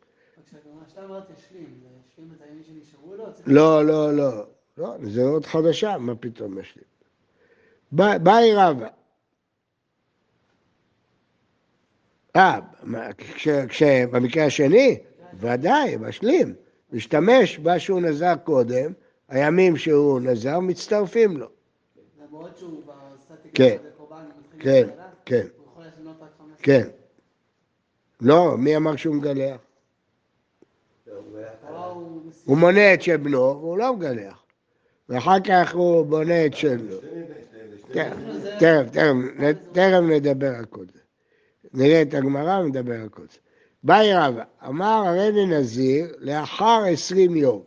כשאתה 0.86 1.04
אמרת 1.04 1.24
ישלים, 1.38 1.66
זה 1.82 1.88
ישלים 2.12 2.28
את 2.36 2.42
הימים 2.42 2.62
שנשארו 2.62 3.16
לו? 3.16 3.24
צריך- 3.24 3.29
לא, 3.46 3.84
לא, 3.86 4.12
לא. 4.16 4.46
לא, 4.78 4.94
זה 5.02 5.22
עוד 5.22 5.46
חדשה, 5.46 5.98
מה 5.98 6.14
פתאום 6.14 6.58
יש 6.58 6.76
לי? 6.76 6.82
בא- 7.92 8.18
באי 8.18 8.54
רבא. 8.54 8.88
אה, 12.36 12.60
במקרה 14.10 14.44
השני? 14.44 14.98
ודאי, 15.34 15.96
משלים. 16.00 16.54
משתמש 16.92 17.58
בה 17.58 17.78
שהוא 17.78 18.00
נזר 18.00 18.34
קודם, 18.44 18.92
הימים 19.28 19.76
שהוא 19.76 20.20
נזר 20.20 20.60
מצטרפים 20.60 21.36
לו. 21.36 21.48
למרות 22.22 22.56
שהוא 22.56 22.82
בסטטיק 22.86 23.50
כן. 23.54 23.76
כן, 24.58 24.88
כן, 25.24 25.46
הוא 25.56 25.66
יכול 25.72 25.84
לשנות 25.84 26.16
רק 26.20 26.28
חמש. 26.38 26.60
כן. 26.62 26.88
לא, 28.20 28.56
מי 28.58 28.76
אמר 28.76 28.96
שהוא 28.96 29.16
מגלח? 29.16 29.60
הוא 32.50 32.58
מונה 32.58 32.94
את 32.94 33.02
של 33.02 33.16
בנו, 33.16 33.38
והוא 33.38 33.78
לא 33.78 33.96
מגלח. 33.96 34.42
ואחר 35.08 35.40
כך 35.44 35.74
הוא 35.74 36.06
בונה 36.06 36.46
את 36.46 36.54
שלו. 36.54 36.96
תכף, 37.92 38.16
תכף, 39.72 40.00
נדבר 40.02 40.54
על 40.54 40.64
כל 40.64 40.84
זה. 40.92 40.98
נראה 41.74 42.02
את 42.02 42.14
הגמרא 42.14 42.60
ונדבר 42.60 43.00
על 43.00 43.08
כל 43.08 43.22
זה. 43.30 43.38
באי 43.82 44.14
רבא, 44.14 44.42
אמר 44.66 45.02
הריני 45.06 45.46
נזיר 45.46 46.14
לאחר 46.18 46.82
עשרים 46.92 47.36
יום, 47.36 47.62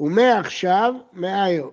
ומעכשיו 0.00 0.94
מאה 1.12 1.50
יום. 1.50 1.70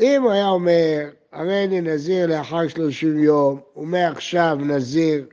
אם 0.00 0.22
הוא 0.22 0.32
היה 0.32 0.48
אומר, 0.48 1.10
הריני 1.32 1.80
נזיר 1.80 2.26
לאחר 2.26 2.68
שלושים 2.68 3.18
יום, 3.18 3.60
ומעכשיו 3.76 4.58
נזיר 4.60 5.26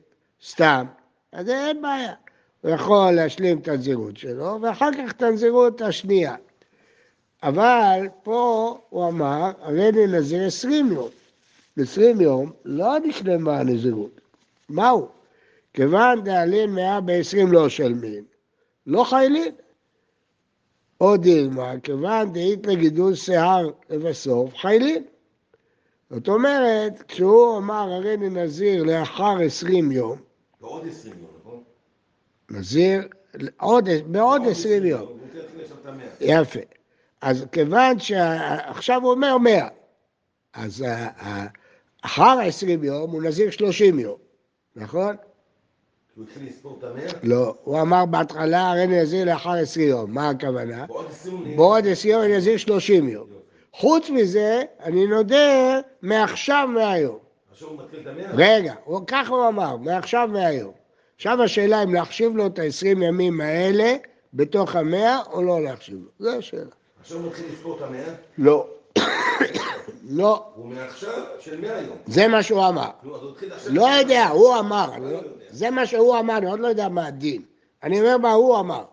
סתם, 0.45 0.85
אז 1.31 1.49
אין 1.49 1.81
בעיה. 1.81 2.13
הוא 2.63 2.71
יכול 2.71 3.11
להשלים 3.11 3.59
את 3.59 3.67
הנזירות 3.67 4.17
שלו, 4.17 4.59
ואחר 4.61 4.89
כך 4.93 5.11
את 5.11 5.21
הנזירות 5.21 5.81
השנייה. 5.81 6.35
אבל 7.43 8.07
פה 8.23 8.77
הוא 8.89 9.07
אמר, 9.07 9.51
הריני 9.61 10.07
נזיר 10.07 10.47
עשרים 10.47 10.91
יום. 10.91 11.09
עשרים 11.77 12.21
יום 12.21 12.51
לא 12.65 12.99
נשלמה 13.03 13.59
הנזירות. 13.59 14.21
מהו? 14.69 15.07
כיוון 15.73 16.23
דאלין 16.23 16.69
מאה 16.69 17.01
בעשרים 17.01 17.51
לא 17.51 17.69
שלמין, 17.69 18.23
לא 18.87 19.03
חיילין. 19.03 19.51
או 21.01 21.17
דילמה, 21.17 21.73
כיוון 21.83 22.33
דאית 22.33 22.67
לגידול 22.67 23.15
שיער 23.15 23.69
לבסוף, 23.89 24.55
חיילין. 24.55 25.03
זאת 26.09 26.27
אומרת, 26.27 27.01
כשהוא 27.07 27.57
אמר 27.57 27.93
הריני 27.93 28.29
נזיר 28.29 28.83
לאחר 28.83 29.37
עשרים 29.45 29.91
יום, 29.91 30.17
בעוד 30.61 30.87
20 30.87 31.13
יום? 31.21 31.32
נזיר 32.53 33.07
עוד, 33.59 33.89
בעוד 34.05 34.41
עשרים 34.49 34.85
יום. 34.85 35.17
יפה. 36.21 36.59
אז 37.21 37.45
כיוון 37.51 37.99
שעכשיו 37.99 39.01
הוא 39.03 39.11
אומר 39.11 39.37
מאה, 39.37 39.67
אז 40.53 40.85
אחר 42.01 42.23
העשרים 42.23 42.83
יום 42.83 43.11
הוא 43.11 43.23
נזיר 43.23 43.49
שלושים 43.51 43.99
יום, 43.99 44.17
נכון? 44.75 45.15
הוא 46.15 46.23
התחיל 46.23 46.47
לספור 46.47 46.77
את 46.79 46.83
המאה? 46.83 47.07
לא, 47.23 47.55
הוא 47.63 47.81
אמר 47.81 48.05
בהתחלה 48.05 48.71
הרי 48.71 48.87
נזיר 48.87 49.25
לאחר 49.25 49.51
עשרים 49.51 49.89
יום, 49.89 50.11
מה 50.11 50.29
הכוונה? 50.29 50.85
בעוד 50.85 51.05
20 51.09 51.37
יום. 51.37 51.55
בעוד 51.55 51.87
עשרים 51.87 52.13
יום 52.13 52.23
אני 52.23 52.37
נזיר 52.37 52.57
שלושים 52.57 53.09
יום. 53.09 53.27
חוץ 53.73 54.09
מזה, 54.09 54.63
אני 54.79 55.07
נודר 55.07 55.79
מעכשיו 56.01 56.67
מהיום. 56.73 57.19
רגע, 58.33 58.73
ככה 59.07 59.29
הוא 59.29 59.47
אמר, 59.47 59.77
מעכשיו 59.77 60.29
מהיום. 60.31 60.82
עכשיו 61.15 61.43
השאלה 61.43 61.83
אם 61.83 61.93
להחשיב 61.93 62.37
לו 62.37 62.45
את 62.45 62.59
העשרים 62.59 63.03
ימים 63.03 63.41
האלה 63.41 63.95
בתוך 64.33 64.75
המאה 64.75 65.19
או 65.31 65.43
לא 65.43 65.63
להחשיב 65.63 65.95
לו, 65.95 66.09
זו 66.19 66.37
השאלה. 66.37 66.71
עכשיו 67.01 67.17
הוא 67.17 67.27
מתחיל 67.27 67.45
לספור 67.53 67.77
את 67.77 67.81
המאה? 67.81 68.13
לא. 68.37 68.67
לא, 70.09 70.43
הוא 70.55 70.65
מעכשיו 70.65 71.23
של 71.39 71.61
100 71.61 71.81
יום. 71.81 71.97
זה 72.05 72.27
מה 72.27 72.43
שהוא 72.43 72.67
אמר. 72.67 72.89
התחיל 73.31 73.53
עכשיו... 73.53 73.73
לא 73.73 73.85
יודע, 73.85 74.27
הוא 74.27 74.59
אמר, 74.59 74.89
לא 74.99 75.11
לא-. 75.11 75.19
זה 75.49 75.69
מה 75.69 75.85
שהוא 75.85 76.19
אמר, 76.19 76.37
אני 76.37 76.51
עוד 76.51 76.59
לא 76.59 76.67
יודע 76.67 76.89
מה 76.89 77.07
הדין. 77.07 77.41
אני 77.83 77.99
אומר 78.01 78.17
מה 78.17 78.31
הוא 78.31 78.59
אמר. 78.59 78.83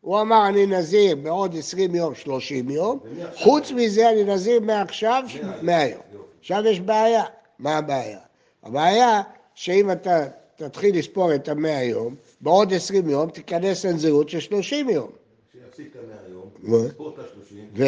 הוא 0.00 0.20
אמר, 0.20 0.48
אני 0.48 0.66
נזיר 0.66 1.16
בעוד 1.16 1.56
20 1.58 1.94
יום, 1.94 2.14
30 2.14 2.70
יום? 2.70 2.98
חוץ 3.36 3.70
מזה 3.70 4.10
אני 4.10 4.24
נזיר 4.24 4.60
מעכשיו, 4.60 5.24
100 5.62 5.88
יום. 5.88 6.00
עכשיו 6.40 6.62
יש 6.66 6.80
בעיה. 6.80 7.24
מה 7.58 7.76
הבעיה? 7.76 8.18
הבעיה 8.62 9.22
שאם 9.54 9.90
אתה 9.90 10.24
תתחיל 10.56 10.98
לספור 10.98 11.34
את 11.34 11.48
המאה 11.48 11.82
יום, 11.82 12.14
בעוד 12.40 12.72
20 12.72 13.08
יום 13.08 13.30
תיכנס 13.30 13.84
לנזירות 13.84 14.28
של 14.28 14.40
30 14.40 14.90
יום. 14.90 15.10
שיפסיק 15.52 15.96
את 15.96 16.00
המאה 16.04 16.28
יום, 16.28 16.50
ו? 16.62 16.86
יספור 16.86 17.14
את 17.14 17.18
ה-30, 17.18 17.54
ו? 17.74 17.84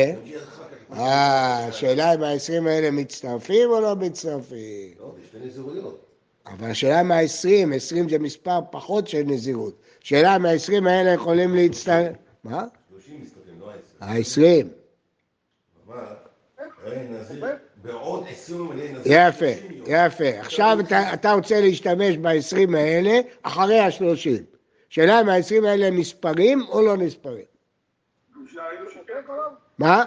אה, 0.92 1.66
השאלה 1.66 2.14
אם 2.14 2.22
ה-20 2.22 2.68
האלה 2.68 2.90
מצטרפים 2.90 3.70
או 3.70 3.80
לא 3.80 3.96
מצטרפים. 3.96 4.94
לא, 5.00 5.14
זה 5.20 5.26
שתי 5.26 5.38
נזירויות. 5.46 6.06
אבל 6.46 6.70
השאלה 6.70 7.02
מה 7.02 7.18
20, 7.18 7.72
20 7.72 8.08
זה 8.08 8.18
מספר 8.18 8.58
פחות 8.70 9.08
של 9.08 9.22
נזירות. 9.26 9.74
שאלה 10.00 10.36
אם 10.36 10.46
ה-20 10.46 10.88
האלה 10.88 11.10
יכולים 11.10 11.54
להצטרף... 11.54 12.16
מה? 12.44 12.64
30 12.90 13.20
מסתכלים, 13.22 13.60
לא 13.60 13.70
20. 14.00 14.66
ה-20. 14.66 14.66
אבל, 15.86 16.04
נזיר 17.10 17.46
בעוד 17.86 18.24
20 18.28 18.58
יום 18.58 18.72
אני 18.72 18.80
אהיה 18.80 18.92
נזיר. 18.92 19.12
יפה, 19.12 19.60
30 19.60 19.72
יום. 19.72 19.84
יפה. 19.88 20.40
עכשיו 20.40 20.78
אתה, 20.80 21.14
אתה 21.14 21.32
רוצה 21.32 21.60
להשתמש 21.60 22.16
ב-20 22.16 22.76
האלה 22.76 23.20
אחרי 23.42 23.78
ה-30. 23.78 24.42
שאלה 24.88 25.20
אם 25.20 25.28
ה-20 25.28 25.66
האלה 25.66 25.90
נספרים 25.90 26.62
או 26.68 26.82
לא 26.82 26.96
נספרים. 26.96 27.44
מה? 29.78 30.04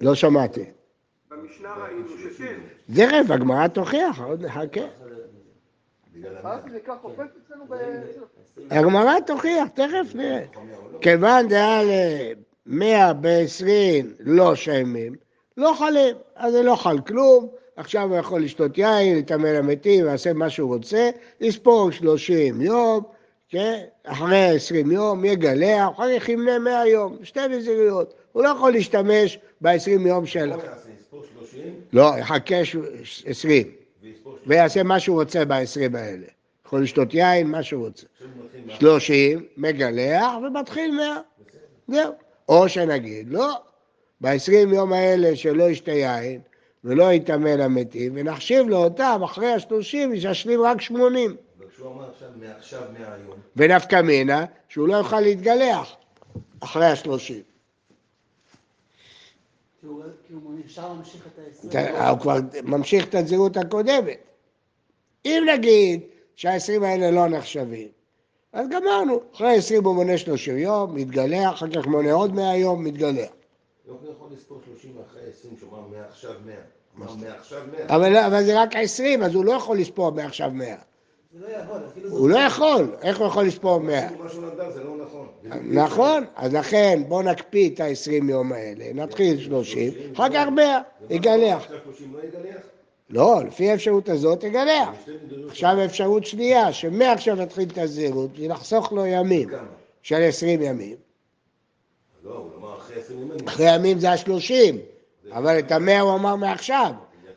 לא 0.00 0.14
שמעתי. 0.14 0.64
במשנה 1.30 1.74
ראינו 1.74 2.08
שכן. 2.18 2.60
תכף, 2.94 3.30
הגמרא 3.30 3.68
תוכיח, 3.68 4.20
עוד 4.20 4.44
נחכה. 4.44 4.80
זה. 6.14 6.28
הגמרא 8.70 9.20
תוכיח, 9.26 9.68
תכף 9.68 10.14
נראה. 10.14 10.44
כיוון 11.00 11.48
דהיה 11.48 11.82
ל-100 11.82 13.12
ב-20 13.20 14.06
לא 14.20 14.54
שמים, 14.54 15.14
לא 15.58 15.74
חלים, 15.78 16.16
אז 16.36 16.52
זה 16.52 16.62
לא 16.62 16.74
חל 16.76 16.98
כלום, 17.00 17.48
עכשיו 17.76 18.08
הוא 18.08 18.16
יכול 18.16 18.42
לשתות 18.42 18.78
יין, 18.78 19.16
להתאמן 19.16 19.52
למתים, 19.54 20.06
יעשה 20.06 20.32
מה 20.32 20.50
שהוא 20.50 20.74
רוצה, 20.74 21.10
לספור 21.40 21.90
30 21.90 22.60
יום, 22.60 23.02
כן? 23.48 23.78
אחרי 24.04 24.44
20 24.56 24.90
יום, 24.90 25.24
יגלח, 25.24 25.88
אחר 25.94 26.18
כך 26.18 26.28
ימנה 26.28 26.58
100 26.58 26.86
יום, 26.88 27.16
שתי 27.22 27.48
נזירויות. 27.48 28.14
הוא 28.32 28.42
לא 28.42 28.48
יכול 28.48 28.72
להשתמש 28.72 29.38
ב-20 29.60 29.90
יום 30.06 30.26
של... 30.26 30.48
בוא 30.50 30.56
נעשה, 30.56 30.88
יספור 31.00 31.22
30 31.50 31.74
לא, 31.92 32.10
יחכה 32.18 32.64
ש- 32.64 32.76
20, 33.26 33.66
ויספור 34.02 34.32
30. 34.32 34.50
ויעשה 34.50 34.82
מה 34.82 35.00
שהוא 35.00 35.22
רוצה 35.22 35.44
ב-20 35.44 35.54
האלה. 35.98 36.26
יכול 36.66 36.82
לשתות 36.82 37.14
יין, 37.14 37.46
מה 37.46 37.62
שהוא 37.62 37.86
רוצה. 37.86 38.06
עכשיו 38.14 38.28
הוא 38.36 38.44
מתחיל 38.44 38.60
מה? 38.66 38.74
30, 38.80 39.44
מגלח 39.56 40.32
ומתחיל 40.46 40.96
100. 40.96 41.16
זהו. 41.88 42.12
או 42.48 42.68
שנגיד, 42.68 43.26
לא, 43.30 43.54
ב-20 44.20 44.74
יום 44.74 44.92
האלה 44.92 45.36
שלא 45.36 45.70
ישתה 45.70 45.90
יין 45.90 46.40
ולא 46.84 47.12
יטמא 47.12 47.48
למתים, 47.48 48.12
ונחשיב 48.14 48.68
לו 48.68 48.76
אותם 48.76 49.20
אחרי 49.24 49.52
ה-30, 49.52 49.96
ישלים 50.14 50.62
רק 50.62 50.80
80. 50.80 51.36
אבל 51.58 51.66
כשהוא 51.74 51.92
אמר 51.92 52.10
עכשיו, 52.10 52.28
מעכשיו 52.36 52.82
100 52.98 53.08
יום, 53.26 53.36
ונפקא 53.56 54.02
מינה, 54.02 54.44
שהוא 54.68 54.88
לא 54.88 54.96
יוכל 54.96 55.20
להתגלח 55.20 55.96
אחרי 56.60 56.86
ה-30. 56.86 57.32
כי 59.80 59.86
הוא 59.86 60.02
כי 60.26 60.32
הוא 60.32 60.52
נשאר 60.64 60.92
ממשיך 60.92 61.26
את 61.26 61.38
ה-20. 61.38 62.02
הוא 62.10 62.18
כבר 62.18 62.38
ממשיך 62.62 63.08
את 63.08 63.14
הנזירות 63.14 63.56
הקודמת. 63.56 64.18
אם 65.24 65.46
נגיד 65.54 66.00
שה-20 66.36 66.84
האלה 66.84 67.10
לא 67.10 67.26
נחשבים, 67.26 67.88
אז 68.52 68.68
גמרנו. 68.68 69.20
אחרי 69.34 69.56
20 69.56 69.84
הוא 69.84 69.94
מונה 69.94 70.18
30 70.18 70.58
יום, 70.58 70.94
מתגלח, 70.94 71.54
אחר 71.54 71.66
כך 71.70 71.86
מונה 71.86 72.12
עוד 72.12 72.34
100 72.34 72.56
יום, 72.56 72.84
מתגלח. 72.84 73.30
לא 73.88 74.10
יכול 74.10 74.28
לספור 74.36 74.60
30 74.66 74.96
אחרי 75.10 75.22
20, 75.30 75.54
שאומר 75.60 75.80
מעכשיו 75.80 76.32
100. 76.46 76.54
אמר 76.98 77.14
מעכשיו 77.14 77.62
100. 77.72 77.96
אבל, 77.96 78.12
לא- 78.12 78.26
אבל 78.26 78.44
זה 78.44 78.62
רק 78.62 78.76
20, 78.76 79.22
אז 79.22 79.34
הוא 79.34 79.44
לא 79.44 79.52
יכול 79.52 79.78
לספור 79.78 80.12
מעכשיו 80.12 80.50
100. 80.50 80.74
זה 81.32 81.40
לא 81.40 81.78
זה... 82.08 82.16
הוא 82.16 82.28
לא 82.30 82.38
יכול, 82.38 82.94
איך 83.02 83.18
הוא 83.18 83.26
יכול 83.26 83.46
לספור 83.46 83.78
100? 83.80 84.06
אפילו 84.06 84.24
מה 84.24 84.30
שהוא 84.30 84.44
נדע 84.54 84.70
זה 84.70 84.84
לא 84.84 84.96
נכון. 84.96 85.28
נכון, 85.64 86.24
אז 86.36 86.54
לכן 86.54 87.02
בואו 87.08 87.22
נקפיא 87.22 87.70
את 87.74 87.80
ה-20 87.80 88.30
יום 88.30 88.52
האלה, 88.52 88.84
נתחיל 88.94 89.40
30, 89.40 89.92
אחר 90.14 90.28
כך 90.34 90.46
100, 90.54 90.80
יגלח. 91.10 91.62
עכשיו 91.62 91.78
30 91.84 92.14
לא? 92.14 92.50
לא, 93.10 93.44
לפי 93.46 93.70
האפשרות 93.70 94.08
הזאת 94.08 94.44
יגלח. 94.44 94.88
עכשיו 95.48 95.84
אפשרות 95.84 96.24
שנייה, 96.26 96.72
שמעכשיו 96.72 97.36
נתחיל 97.36 97.68
את 97.72 97.78
הזהירות, 97.78 98.30
ולחסוך 98.38 98.92
לו 98.92 99.06
ימים? 99.06 99.48
של 100.02 100.22
20 100.22 100.62
ימים. 100.62 100.96
לא, 102.28 102.34
הוא 102.34 102.50
אמר 102.56 102.78
אחרי 102.78 103.00
20 103.00 103.18
ימים. 103.22 103.48
אחרי 103.48 103.74
ימים 103.74 103.98
זה 103.98 104.10
ה-30, 104.10 104.76
אבל 105.32 105.58
את 105.58 105.72
המאה 105.72 106.00
הוא 106.00 106.14
אמר 106.14 106.36
מעכשיו. 106.36 106.92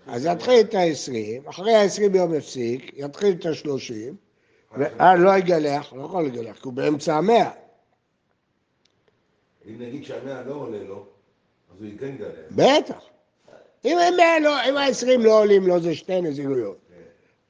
אז 0.07 0.25
יתחיל 0.25 0.60
את 0.60 0.75
ה-20, 0.75 1.50
אחרי 1.50 1.75
ה-20 1.75 2.15
יום 2.17 2.33
יפסיק, 2.33 2.91
יתחיל 2.98 3.36
את 3.39 3.45
ה-30, 3.45 4.13
ואז 4.77 5.19
לא 5.19 5.38
יגלח, 5.38 5.93
לא 5.93 6.01
יכול 6.01 6.25
לגלח, 6.25 6.55
כי 6.55 6.62
הוא 6.63 6.73
באמצע 6.73 7.15
המאה. 7.15 7.49
אם 9.67 9.75
נגיד 9.80 10.04
שהמאה 10.04 10.41
לא 10.43 10.54
עולה 10.54 10.84
לו, 10.84 11.06
אז 11.75 11.84
הוא 11.84 11.89
כן 11.99 12.08
יגלח. 12.08 12.30
בטח. 12.51 13.01
אם 13.86 13.97
המאה 13.97 14.39
לא, 14.39 14.69
אם 14.69 14.77
ה-20 14.77 15.17
לא 15.19 15.39
עולים 15.39 15.67
לו, 15.67 15.80
זה 15.80 15.95
שתי 15.95 16.21
נזירויות. 16.21 16.77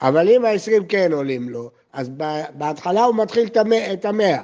אבל 0.01 0.29
אם 0.29 0.45
ה-20 0.45 0.83
כן 0.89 1.13
עולים 1.13 1.49
לו, 1.49 1.71
אז 1.93 2.09
בהתחלה 2.53 3.03
הוא 3.03 3.15
מתחיל 3.15 3.47
את 3.93 4.05
המאה, 4.05 4.41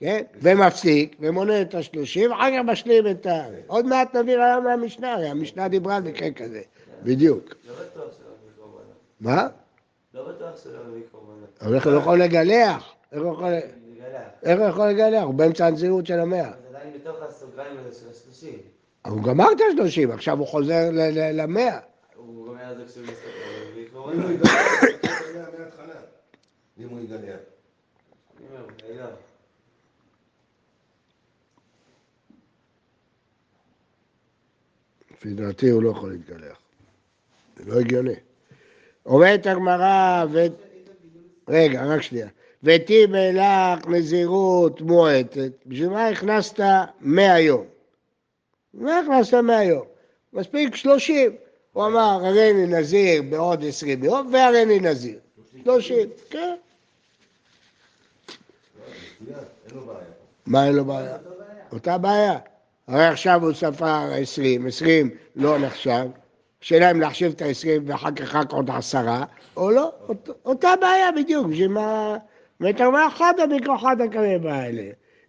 כן. 0.00 0.22
ומפסיק, 0.42 1.16
ומונה 1.20 1.62
את 1.62 1.74
השלושים, 1.74 2.32
אחר 2.32 2.50
כך 2.50 2.64
משלים 2.64 3.06
את 3.10 3.26
ה... 3.26 3.44
עוד 3.66 3.86
מעט 3.86 4.16
נביא 4.16 4.36
רעיון 4.36 4.64
מהמשנה, 4.64 5.12
הרי 5.12 5.28
המשנה 5.28 5.68
דיברה 5.68 5.96
על 5.96 6.02
מקרה 6.02 6.30
כזה, 6.30 6.60
בדיוק. 7.02 7.54
לא. 7.68 7.74
מה? 9.20 9.48
לא 10.14 10.28
בטוח 10.28 10.62
שלא 10.62 10.78
מביא 10.88 11.02
קורבנות. 11.12 11.58
אבל 11.60 11.74
איך 11.74 11.86
הוא 11.86 11.94
יכול 11.94 12.18
לגלח? 12.22 12.92
איך 13.12 13.22
הוא 13.22 13.32
יכול, 13.32 13.48
לגלח. 13.50 14.28
איך 14.42 14.58
הוא 14.60 14.68
יכול 14.68 14.88
לגלח? 14.88 15.22
הוא 15.22 15.34
באמצע 15.34 15.66
הנזירות 15.66 16.06
של 16.06 16.20
המאה. 16.20 16.48
אז 16.48 16.54
עדיין 16.70 16.92
בתוך 16.94 17.16
הסוגריים 17.22 17.76
האלה 17.78 17.92
של 17.92 18.10
השלושים. 18.10 18.58
הוא 19.06 19.22
גמר 19.22 19.46
את 19.52 19.60
השלושים, 19.72 20.10
עכשיו 20.10 20.38
הוא 20.38 20.46
חוזר 20.46 20.90
ל- 20.92 21.00
ל- 21.00 21.42
למאה. 21.42 21.78
הוא 22.16 22.46
גומר 22.46 22.72
את 22.72 22.78
זה 22.78 22.84
כשהוא 22.86 23.04
מסתכל, 23.04 23.28
אם 24.14 24.18
הוא. 24.20 24.30
יגלח. 24.30 24.50
אם 26.78 26.88
הוא 26.88 27.00
יגלח. 27.00 27.20
אני 28.38 28.46
אומר, 28.50 28.64
אולי 28.84 28.98
לא. 28.98 29.04
לפי 35.18 35.34
דעתי 35.34 35.70
הוא 35.70 35.82
לא 35.82 35.90
יכול 35.90 36.10
להתגלח. 36.10 36.58
זה 37.56 37.64
לא 37.66 37.80
הגיוני. 37.80 38.14
אומרת 39.06 39.46
הגמרא, 39.46 40.24
ו... 40.32 40.46
רגע, 41.48 41.84
רק 41.84 42.02
שנייה. 42.02 42.28
וטיבי 42.62 43.32
לך 43.32 43.86
נזירות 43.88 44.80
מועטת, 44.80 45.52
בשביל 45.66 45.88
מה 45.88 46.08
הכנסת 46.08 46.60
100 47.00 47.40
יום? 47.40 47.64
מה 48.74 48.98
הכנסת 48.98 49.34
100 49.34 49.64
יום? 49.64 49.84
מספיק 50.32 50.76
30. 50.76 51.36
הוא 51.72 51.86
אמר, 51.86 52.20
הריני 52.24 52.66
נזיר 52.66 53.22
בעוד 53.22 53.64
20 53.64 54.04
יום, 54.04 54.30
והריני 54.32 54.80
נזיר. 54.80 55.18
30, 55.64 56.08
כן. 56.30 56.54
בעיה. 59.20 59.38
מה 60.46 60.66
אין 60.66 60.74
לו 60.74 60.84
בעיה? 60.84 61.16
אותה 61.72 61.98
בעיה. 61.98 62.38
הרי 62.88 63.06
עכשיו 63.06 63.44
הוא 63.44 63.52
ספר 63.52 64.12
20, 64.12 64.66
20 64.66 65.10
לא 65.36 65.58
נחשב, 65.58 66.06
השאלה 66.62 66.90
אם 66.90 67.00
להחשיב 67.00 67.32
את 67.36 67.42
ה-20 67.42 67.82
ואחר 67.86 68.10
כך 68.10 68.34
רק 68.34 68.52
עוד 68.52 68.70
עשרה, 68.70 69.24
או 69.56 69.70
לא, 69.70 69.92
אות, 70.08 70.28
אותה 70.46 70.74
בעיה 70.80 71.12
בדיוק, 71.12 71.46
בשביל 71.46 71.68
מה... 71.68 72.16
ותאמר 72.60 73.08
חדה 73.10 73.46
מכוחד 73.46 74.00
הקרב 74.00 74.46
האלה. 74.46 74.82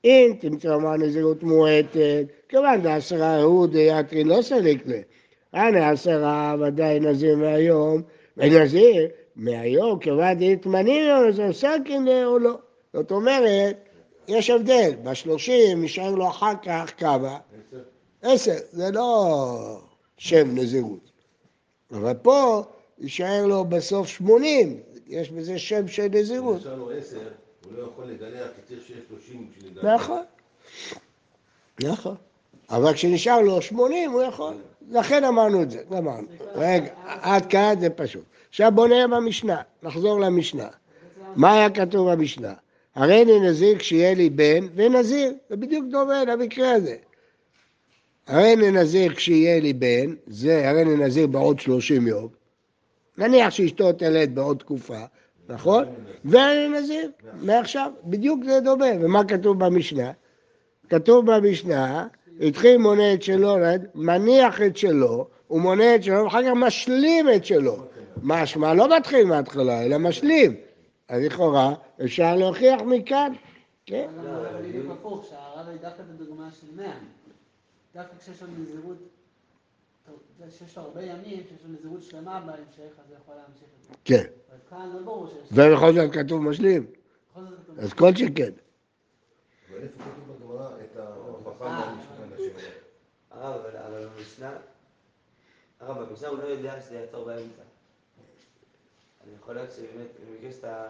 אם 0.06 0.34
תמצא 0.40 0.76
אמר 0.76 0.98
נזירות 0.98 1.44
מועטת, 1.44 2.26
כיוון 2.50 2.82
דעשרה 2.82 3.42
הוא 3.42 3.68
דיאטרי 3.68 4.24
לא 4.24 4.42
סליק 4.42 4.84
לה. 4.86 4.98
הנה 5.54 5.90
עשרה 5.90 6.56
ודאי 6.60 7.00
נזיר 7.00 7.38
מהיום, 7.38 8.02
ונזיר 8.38 9.08
מהיום, 9.36 10.00
כיוון 10.00 10.38
זה 11.32 11.48
סכין 11.52 12.08
או 12.26 12.40
לא. 12.40 12.58
זאת 12.94 13.12
אומרת, 13.12 13.89
יש 14.30 14.50
הבדל, 14.50 14.92
בשלושים 15.04 15.84
יישאר 15.84 16.16
לו 16.16 16.30
אחר 16.30 16.54
כך 16.64 16.92
כמה? 16.98 17.38
עשר, 18.22 18.56
זה 18.72 18.92
לא 18.92 19.82
שם 20.18 20.56
נזירות. 20.56 21.12
אבל 21.92 22.14
פה 22.14 22.64
יישאר 23.00 23.46
לו 23.46 23.66
בסוף 23.66 24.08
שמונים, 24.08 24.80
יש 25.08 25.32
בזה 25.32 25.60
שם 25.60 25.88
של 25.88 26.08
נזירות. 26.12 26.60
נשאר 26.60 26.76
לו 26.76 26.92
10, 26.92 27.18
הוא 27.66 27.74
לא 27.78 27.84
יכול 27.84 28.06
לגלח, 28.06 28.48
כי 28.56 28.62
צריך 28.68 28.88
שיהיה 28.88 29.02
30 29.10 29.48
בשביל 29.52 29.72
לגלח. 29.72 29.86
נכון, 29.86 30.24
נכון. 31.84 32.16
אבל 32.70 32.94
כשנשאר 32.94 33.42
לו 33.42 33.62
שמונים 33.62 34.12
הוא 34.12 34.22
יכול. 34.22 34.54
לכן 34.90 35.24
אמרנו 35.24 35.62
את 35.62 35.72
זה, 35.72 35.84
גמרנו. 35.92 36.28
רגע, 36.56 36.94
עד 37.06 37.46
כאן 37.46 37.74
זה 37.80 37.90
פשוט. 37.90 38.24
עכשיו 38.50 38.72
בוא 38.76 38.88
נראה 38.88 39.08
במשנה, 39.08 39.62
נחזור 39.84 40.20
למשנה. 40.20 40.68
מה 41.36 41.54
היה 41.54 41.70
כתוב 41.70 42.12
במשנה? 42.12 42.54
הרי 42.96 43.22
אני 43.22 43.40
נזיר 43.40 43.78
כשיהיה 43.78 44.14
לי 44.14 44.30
בן 44.30 44.68
ונזיר, 44.76 45.34
זה 45.50 45.56
בדיוק 45.56 45.86
דומה 45.90 46.24
למקרה 46.24 46.72
הזה. 46.72 46.96
הרי 48.28 48.54
אני 48.54 48.72
נזיר 48.72 49.14
כשיהיה 49.14 49.60
לי 49.60 49.74
בן, 49.74 50.16
זה 50.28 50.70
הרי 50.70 50.82
אני 50.82 50.96
נזיר 50.96 51.28
בעוד 51.28 51.60
30 51.60 52.08
יום, 52.08 52.28
נניח 53.18 53.50
שאשתו 53.50 53.94
תלד 53.94 54.36
בעוד 54.36 54.58
תקופה, 54.58 55.00
נכון? 55.50 55.86
והרי 56.26 56.66
אני 56.66 56.80
נזיר, 56.80 57.12
מעכשיו, 57.42 57.92
בדיוק 58.04 58.44
זה 58.46 58.60
דומה. 58.60 58.86
ומה 59.02 59.24
כתוב 59.24 59.66
במשנה? 59.66 60.12
כתוב 60.90 61.32
במשנה, 61.32 62.08
התחיל 62.42 62.78
מונה 62.78 63.14
את 63.14 63.24
שלו, 63.24 63.56
מניח 63.96 64.62
את 64.62 64.78
שלו, 64.78 65.28
הוא 65.48 65.62
מונה 65.62 65.96
את 65.96 66.04
שלו, 66.04 66.24
ואחר 66.24 66.44
כך 66.44 66.52
משלים 66.56 67.30
את 67.36 67.46
שלו. 67.46 67.78
משמע 68.24 68.74
לא 68.74 68.98
מתחיל 68.98 69.26
מההתחלה, 69.26 69.84
אלא 69.84 69.98
משלים. 69.98 70.56
אז 71.10 71.22
לכאורה 71.24 71.74
אפשר 72.06 72.36
להוכיח 72.36 72.82
מכאן, 72.82 73.34
כן? 73.86 74.10
אבל 74.20 74.46
אבל 74.46 74.62
בדיוק 74.68 74.92
הפוך, 74.92 75.26
שהרב 75.30 75.68
היא 75.68 75.78
דווקא 75.82 76.02
את 76.02 76.10
הדוגמה 76.10 76.50
של 76.52 76.68
100. 76.76 76.94
דווקא 77.96 78.18
כשיש 78.18 78.44
לנו 78.44 78.54
נזירות 78.64 78.98
זה 80.40 80.52
שיש 80.52 80.78
לו 80.78 80.84
הרבה 80.84 81.02
ימים, 81.04 81.44
שיש 81.50 81.64
לו 81.66 81.74
נזירות 81.74 82.04
שלמה 82.04 82.40
בהמשך, 82.40 82.60
אז 83.00 83.10
הוא 83.10 83.16
יכול 83.24 83.36
להמשיך 83.36 83.68
את 83.80 83.84
זה. 83.84 83.94
כן. 84.06 84.24
אבל 84.50 84.58
כאן 84.70 84.90
לא 84.94 85.02
ברור 85.02 85.28
שיש... 85.28 85.38
ובכל 85.52 85.94
זאת 85.94 86.14
כתוב 86.14 86.42
משלים, 86.42 86.86
אז 87.78 87.94
כל 87.94 88.16
שכן. 88.16 88.52
אבל 89.72 89.78
איפה 89.82 90.04
כתוב 90.04 90.38
בגמרא 90.38 90.70
את 90.84 90.98
ההוכחה 90.98 91.66
אה, 91.66 91.96
מהמשנה? 92.20 92.70
הרב, 93.32 93.62
אבל- 93.66 93.78
אבל 93.78 94.08
במשנה, 94.08 94.52
הרב, 95.80 96.10
במשנה 96.10 96.28
הוא 96.28 96.38
לא 96.38 96.44
יודע 96.44 96.82
שזה 96.82 96.96
יעצור 96.96 97.26
באמצע. 97.26 97.62
אני 99.30 99.38
יכול 99.42 99.56
להיות 99.56 99.72
שבאמת, 99.72 100.08
במקרה 100.30 100.52
שאתה, 100.52 100.88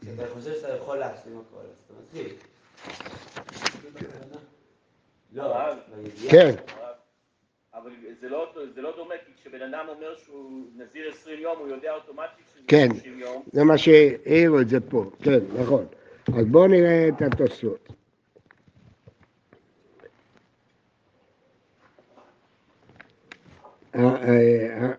כשאתה 0.00 0.22
חושב 0.34 0.54
שאתה 0.54 0.68
יכול 0.76 0.98
להשלים 0.98 1.38
הכל, 1.38 1.60
אז 1.60 1.76
אתה 1.86 1.94
מתחיל. 2.02 2.36
זה. 5.32 5.42
לא. 5.42 5.54
כן, 6.30 6.54
אבל 7.74 7.90
זה 8.20 8.28
לא, 8.28 8.52
זה 8.74 8.82
לא 8.82 8.96
דומה, 8.96 9.14
כי 9.26 9.32
כשבן 9.40 9.62
אדם 9.62 9.86
אומר 9.88 10.16
שהוא 10.16 10.66
נזיר 10.76 11.10
20 11.10 11.40
יום, 11.40 11.58
הוא 11.58 11.68
יודע 11.68 11.94
אוטומטית 11.94 12.44
שזה 12.52 12.62
כן. 12.68 12.88
30 12.94 13.18
יום. 13.18 13.42
זה 13.52 13.64
מה 13.64 13.78
שהעירו 13.78 14.60
את 14.60 14.68
זה 14.68 14.80
פה, 14.80 15.10
כן, 15.22 15.40
נכון. 15.62 15.86
אז 16.38 16.46
בואו 16.46 16.66
נראה 16.66 17.08
את 17.08 17.22
התוספות. 17.22 17.88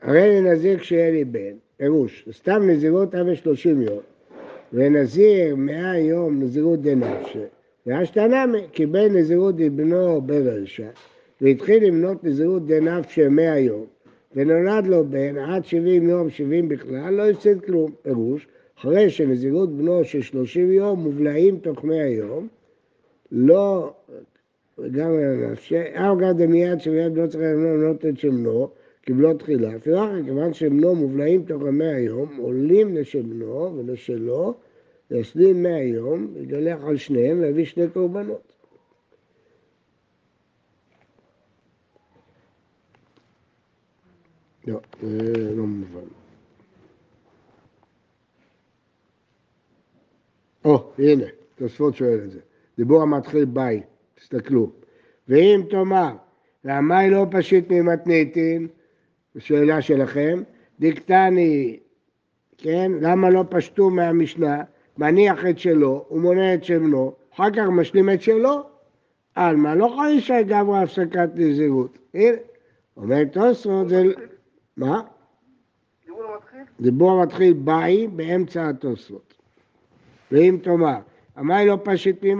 הרי 0.01 0.41
נזיר 0.41 0.79
כשיהיה 0.79 1.11
לי 1.11 1.25
בן, 1.25 1.57
פירוש, 1.77 2.29
סתם 2.31 2.69
נזירות 2.69 3.15
עד 3.15 3.33
שלושים 3.33 3.81
יום, 3.81 3.99
ונזיר 4.73 5.55
מאה 5.55 5.97
יום 5.99 6.43
נזירות 6.43 6.81
דנפשה, 6.81 7.45
והשתנמי 7.85 8.67
קיבל 8.71 9.07
נזירות 9.07 9.55
דבנו 9.57 10.21
ברשע, 10.21 10.87
והתחיל 11.41 11.87
למנות 11.87 12.23
נזירות 12.23 12.67
דנפשה 12.67 13.29
מאה 13.29 13.59
יום, 13.59 13.85
ונולד 14.35 14.87
לו 14.87 15.05
בן 15.09 15.37
עד 15.37 15.65
שבעים 15.65 16.09
יום, 16.09 16.29
שבעים 16.29 16.69
בכלל, 16.69 17.13
לא 17.13 17.29
הפסיד 17.29 17.61
כלום. 17.61 17.91
פירוש, 18.01 18.47
אחרי 18.79 19.09
שנזירות 19.09 19.77
בנו 19.77 20.03
של 20.03 20.21
שלושים 20.21 20.71
יום 20.71 20.99
מובלעים 20.99 21.59
תוך 21.59 21.83
מאה 21.83 22.07
יום, 22.07 22.47
לא, 23.31 23.93
גם 24.91 25.11
נפשי, 25.51 25.81
אף 25.93 26.17
גם 26.21 26.37
דמיד 26.37 26.79
שמיד 26.79 27.13
בנו 27.13 27.29
צריך 27.29 27.43
למנות 27.43 28.05
את 28.05 28.17
שמנו, 28.19 28.69
קיבלו 29.07 29.33
תחילה. 29.33 29.75
אפילו 29.75 30.03
אחר, 30.03 30.23
כיוון 30.25 30.53
שבנו 30.53 30.95
מובלעים 30.95 31.45
תוך 31.45 31.63
המאה 31.63 31.99
יום, 31.99 32.37
עולים 32.37 32.95
לשבנו 32.95 33.77
ולשלו, 33.77 34.53
ישלים 35.11 35.63
מאה 35.63 35.81
יום, 35.83 36.33
יגלח 36.35 36.83
על 36.83 36.97
שניהם 36.97 37.39
ויביא 37.39 37.65
שני 37.65 37.89
קורבנות. 37.89 38.53
לא, 44.67 44.79
זה 45.01 45.55
לא 45.55 45.63
מובן. 45.63 46.07
או, 50.65 50.91
הנה, 50.97 51.25
תוספות 51.55 51.95
שואל 51.95 52.19
את 52.23 52.31
זה. 52.31 52.39
דיבור 52.77 53.01
המתחיל 53.01 53.45
ביי, 53.45 53.81
תסתכלו. 54.15 54.71
ואם 55.27 55.61
תאמר, 55.69 56.15
היא 56.63 57.11
לא 57.11 57.25
פשוט 57.31 57.63
ממתניתין? 57.69 58.67
שאלה 59.37 59.81
שלכם. 59.81 60.43
דיקטני, 60.79 61.79
כן? 62.57 62.91
למה 63.01 63.29
לא 63.29 63.43
פשטו 63.49 63.89
מהמשנה? 63.89 64.63
מניח 64.97 65.45
את 65.49 65.59
שלו, 65.59 66.05
הוא 66.07 66.21
מונה 66.21 66.53
את 66.53 66.63
שבנו, 66.63 67.13
אחר 67.35 67.51
כך 67.51 67.67
משלים 67.71 68.09
את 68.09 68.21
שלו. 68.21 68.63
עלמא, 69.35 69.69
לא 69.69 69.95
חרישה 69.97 70.41
גברה 70.41 70.81
הפסקת 70.81 71.29
נזירות. 71.35 71.97
הנה, 72.13 72.37
אומר 72.97 73.23
תוספות, 73.23 73.89
זה... 73.89 74.03
מה? 74.77 75.01
דיבור? 76.05 76.25
דיבור 76.81 77.11
המתחיל 77.11 77.53
באי 77.53 78.07
באמצע 78.07 78.69
התוספות. 78.69 79.33
ואם 80.31 80.57
תאמר, 80.63 80.97
אמי 81.39 81.65
לא 81.65 81.77
פשיט 81.83 82.23
מי 82.23 82.33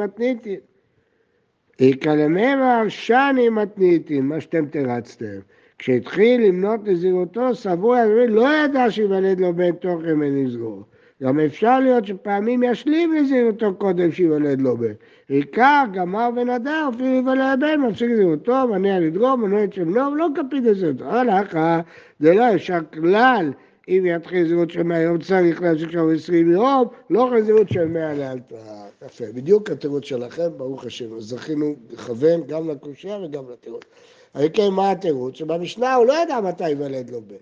לממר 2.08 2.84
שני 2.88 3.50
מתניתין, 3.50 4.26
מה 4.26 4.42
שאתם 4.42 4.66
תרצתם. 4.66 5.40
כשהתחיל 5.80 6.48
למנות 6.48 6.80
נזירותו, 6.88 7.56
סבור 7.56 7.96
הימים 7.96 8.30
לא 8.30 8.50
ידע 8.56 8.92
שיוולד 8.92 9.40
לו 9.40 9.54
בן 9.54 9.72
תוך 9.72 10.02
ימי 10.12 10.30
נזרו. 10.30 10.84
גם 11.24 11.40
אפשר 11.40 11.80
להיות 11.80 12.06
שפעמים 12.06 12.64
ישלים 12.64 13.16
נזירותו 13.16 13.76
קודם 13.76 14.12
שיוולד 14.12 14.62
לו 14.62 14.78
בן. 14.78 14.94
עיקר 15.30 15.84
גמר 15.94 16.30
ונדר, 16.36 16.90
אפילו 16.90 17.08
יוולד 17.08 17.60
בן, 17.60 17.82
מפסיק 17.82 18.10
נזירותו, 18.10 18.68
מניע 18.68 19.00
לדגום, 19.00 19.42
מנוע 19.42 19.64
את 19.64 19.74
שבנו, 19.74 20.12
ולא 20.12 20.28
קפיד 20.36 20.68
נזירותו. 20.68 21.06
הלכה, 21.06 21.82
זה 22.20 22.34
לא 22.34 22.56
אפשר 22.56 22.80
כלל 22.94 23.52
אם 23.88 24.04
יתחיל 24.06 24.48
זהות 24.48 24.72
של 24.72 24.84
100 24.84 25.00
יום 25.00 25.18
צריך 25.18 25.62
להמשיך 25.62 25.92
שם 25.92 26.10
20 26.16 26.52
יום, 26.52 26.88
לא 27.10 27.32
חזירות 27.36 27.70
של 27.70 27.88
100 27.88 28.14
לאלתר. 28.14 28.87
יפה, 29.06 29.26
בדיוק 29.34 29.70
התירוץ 29.70 30.06
שלכם, 30.06 30.58
ברוך 30.58 30.86
השם. 30.86 31.18
אז 31.18 31.24
זכינו 31.24 31.76
לכוון 31.90 32.44
גם 32.48 32.70
לקושייה 32.70 33.18
וגם 33.24 33.44
לתירוץ. 33.52 33.84
אבל 34.36 34.48
כן, 34.54 34.70
מה 34.70 34.92
התירוץ? 34.92 35.36
שבמשנה 35.36 35.96
הוא 35.96 36.06
לא 36.06 36.14
ידע 36.24 36.42
מתי 36.42 36.70
ייוולד 36.70 37.10
לו 37.10 37.22
בן. 37.22 37.36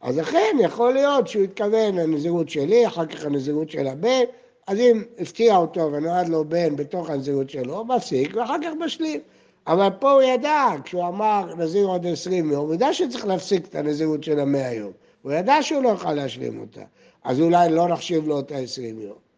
אז 0.00 0.18
לכן 0.18 0.56
יכול 0.60 0.92
להיות 0.92 1.28
שהוא 1.28 1.44
התכוון 1.44 1.94
לנזירות 1.94 2.48
שלי, 2.48 2.86
אחר 2.86 3.06
כך 3.06 3.24
לנזירות 3.24 3.70
של 3.70 3.86
הבן, 3.86 4.22
אז 4.66 4.78
אם 4.78 5.02
הפתיע 5.18 5.56
אותו 5.56 5.92
ונולד 5.92 6.28
לו 6.28 6.44
בן 6.44 6.76
בתוך 6.76 7.10
הנזירות 7.10 7.50
שלו, 7.50 7.84
מפסיק, 7.84 8.36
ואחר 8.36 8.56
כך 8.64 8.70
משלים. 8.78 9.20
אבל 9.66 9.88
פה 9.98 10.12
הוא 10.12 10.22
ידע, 10.22 10.66
כשהוא 10.84 11.08
אמר 11.08 11.54
נזיר 11.58 11.86
עוד 11.86 12.06
20 12.06 12.50
יום, 12.50 12.66
הוא 12.66 12.74
ידע 12.74 12.94
שצריך 12.94 13.26
להפסיק 13.26 13.66
את 13.66 13.74
הנזירות 13.74 14.24
של 14.24 14.40
המאה 14.40 14.74
יום. 14.74 14.92
הוא 15.22 15.32
ידע 15.32 15.62
שהוא 15.62 15.82
לא 15.82 15.88
יוכל 15.88 16.12
להשלים 16.12 16.60
אותה, 16.60 16.82
אז 17.24 17.40
אולי 17.40 17.70
לא 17.70 17.88
נחשיב 17.88 18.28
לו 18.28 18.40
את 18.40 18.52
ה-20 18.52 19.00
יום. 19.00 19.29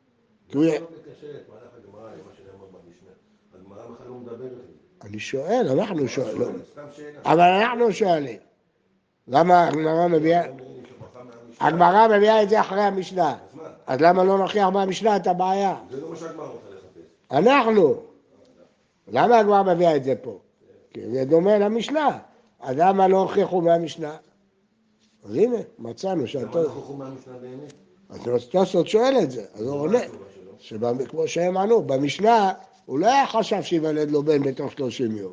כי 0.52 0.58
הוא... 0.58 0.64
לא 0.64 0.72
למה 3.54 3.96
לא. 4.38 4.46
אני 5.02 5.18
שואל, 5.18 5.66
אנחנו 5.70 6.08
שואלים. 6.08 6.58
סתם 6.72 6.82
שאלה. 6.96 7.20
אבל 7.24 7.40
אנחנו 7.40 7.92
שואלים. 7.92 8.38
למה 9.28 9.68
הגמרא 9.68 10.06
מביאה... 10.06 10.42
מהמשנה. 10.42 11.66
הגמרא 11.66 12.16
מביאה 12.16 12.42
את 12.42 12.48
זה 12.48 12.60
אחרי 12.60 12.82
המשנה. 12.82 13.30
אז 13.30 13.54
מה? 13.54 13.62
אז 13.86 14.00
למה 14.00 14.24
לא 14.24 14.38
נוכיח 14.38 14.68
במשנה 14.68 15.16
את 15.16 15.26
הבעיה? 15.26 15.76
זה 15.90 16.00
לא 16.00 16.10
מה 16.10 16.16
שהגמרא 16.16 16.46
רוצה 16.46 16.68
לחפש. 16.70 17.00
אנחנו. 17.30 17.94
למה 19.08 19.38
הגמרא 19.38 19.62
מביאה 19.74 19.96
את 19.96 20.04
זה 20.04 20.14
פה? 20.22 20.38
כי 20.90 21.10
זה 21.10 21.24
דומה 21.24 21.58
למשנה. 21.58 22.18
אז 22.60 22.76
למה 22.78 23.08
לא 23.08 23.16
הוכיחו 23.16 23.60
מהמשנה? 23.60 24.16
אז 25.24 25.34
הנה, 25.34 25.56
מצאנו 25.78 26.16
למה 26.16 26.26
שאתה... 26.26 26.44
אנחנו 26.44 26.60
הולכים 26.60 26.98
מהמשנה 26.98 27.38
באמת? 27.38 27.72
אז 28.10 28.48
תוספות 28.48 28.88
שואל 28.88 29.14
את 29.22 29.30
זה, 29.30 29.44
אז 29.54 29.62
הוא 29.62 29.80
עונה. 29.80 29.98
שכמו 30.62 31.28
שהם 31.28 31.56
ענו, 31.56 31.82
במשנה 31.82 32.52
הוא 32.86 32.98
לא 32.98 33.06
היה 33.06 33.26
חשב 33.26 33.62
שיוולד 33.62 34.10
לו 34.10 34.22
בן 34.22 34.42
בתוך 34.42 34.72
30 34.72 35.16
יום. 35.16 35.32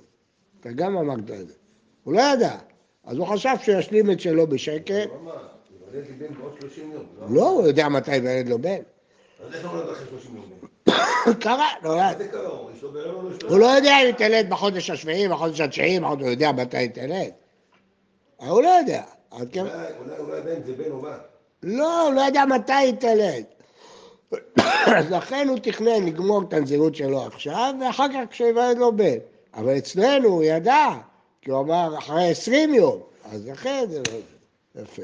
אתה 0.59 0.71
גם 0.71 0.97
אמרת 0.97 1.19
את 1.19 1.47
זה. 1.47 1.53
הוא 2.03 2.13
לא 2.13 2.21
ידע. 2.21 2.55
אז 3.03 3.17
הוא 3.17 3.27
חשב 3.27 3.49
שהוא 3.63 3.75
ישלים 3.79 4.11
את 4.11 4.19
שלו 4.19 4.47
בשקט. 4.47 4.91
הוא 5.09 5.17
אמר, 5.21 5.47
יוולד 5.93 6.07
לי 6.07 6.27
בן 6.27 6.33
בעוד 6.33 6.53
30 6.61 6.91
יום. 6.91 7.03
לא, 7.29 7.49
הוא 7.49 7.67
יודע 7.67 7.89
מתי 7.89 8.11
ייוולד 8.15 8.49
לו 8.49 8.59
בן. 8.59 8.77
אז 9.47 9.53
איך 9.53 9.65
נולד 9.65 9.89
אחרי 9.89 10.05
30 10.09 10.35
יום? 10.35 10.45
קרה, 11.39 11.67
נולד. 11.83 12.21
מה? 12.33 12.39
הוא 12.81 12.93
לא 12.93 13.31
יש 13.35 13.43
לו? 13.43 13.49
הוא 13.49 13.59
לא 13.59 13.65
יודע 13.65 13.93
אם 14.05 14.11
תלד 14.11 14.49
בחודש 14.49 14.89
השביעי, 14.89 15.27
בחודש 15.27 15.61
התשיעי, 15.61 15.97
הוא 15.97 16.27
יודע 16.27 16.51
מתי 16.51 16.89
תלד. 16.89 17.31
אבל 18.39 18.49
הוא 18.49 18.61
לא 18.63 18.69
יודע. 18.69 19.03
כן- 19.51 19.65
אולי 20.19 20.45
לא 20.45 20.53
אם 20.57 20.63
זה 20.65 20.73
בן 20.73 20.91
או 20.91 21.01
בת. 21.01 21.27
לא, 21.63 22.07
הוא 22.07 22.13
לא 22.13 22.21
יודע 22.21 22.45
מתי 22.45 22.93
תלד. 22.99 23.43
אז 24.97 25.11
לכן 25.11 25.47
הוא 25.47 25.59
תכנן 25.59 26.05
לגמור 26.05 26.41
את 26.47 26.53
הנזירות 26.53 26.95
שלו 26.95 27.25
עכשיו, 27.25 27.73
ואחר 27.81 28.05
כך 28.13 28.19
כשיוולד 28.31 28.77
לו 28.77 28.91
בן. 28.91 29.17
אבל 29.53 29.77
אצלנו 29.77 30.27
הוא 30.27 30.43
ידע, 30.43 30.87
כי 31.41 31.51
הוא 31.51 31.59
אמר 31.59 31.97
אחרי 31.97 32.29
20 32.29 32.73
יום, 32.73 32.99
אז 33.31 33.47
לכן 33.47 33.85
זה 33.89 34.01
לא. 34.11 34.81
יפה. 34.81 35.01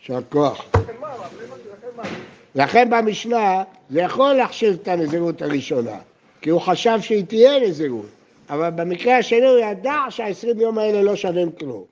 יישר 0.00 0.20
כוח. 0.28 0.64
לכן 2.54 2.90
במשנה 2.90 3.62
זה 3.90 4.00
יכול 4.00 4.32
להחשיב 4.32 4.78
את 4.82 4.88
הנזירות 4.88 5.42
הראשונה, 5.42 5.98
כי 6.40 6.50
הוא 6.50 6.60
חשב 6.60 6.98
שהיא 7.00 7.24
תהיה 7.26 7.60
נזירות, 7.60 8.06
אבל 8.50 8.70
במקרה 8.70 9.18
השני 9.18 9.46
הוא 9.46 9.58
ידע 9.58 9.96
שה-20 10.10 10.60
יום 10.60 10.78
האלה 10.78 11.02
לא 11.02 11.16
שווים 11.16 11.52
כלום. 11.52 11.84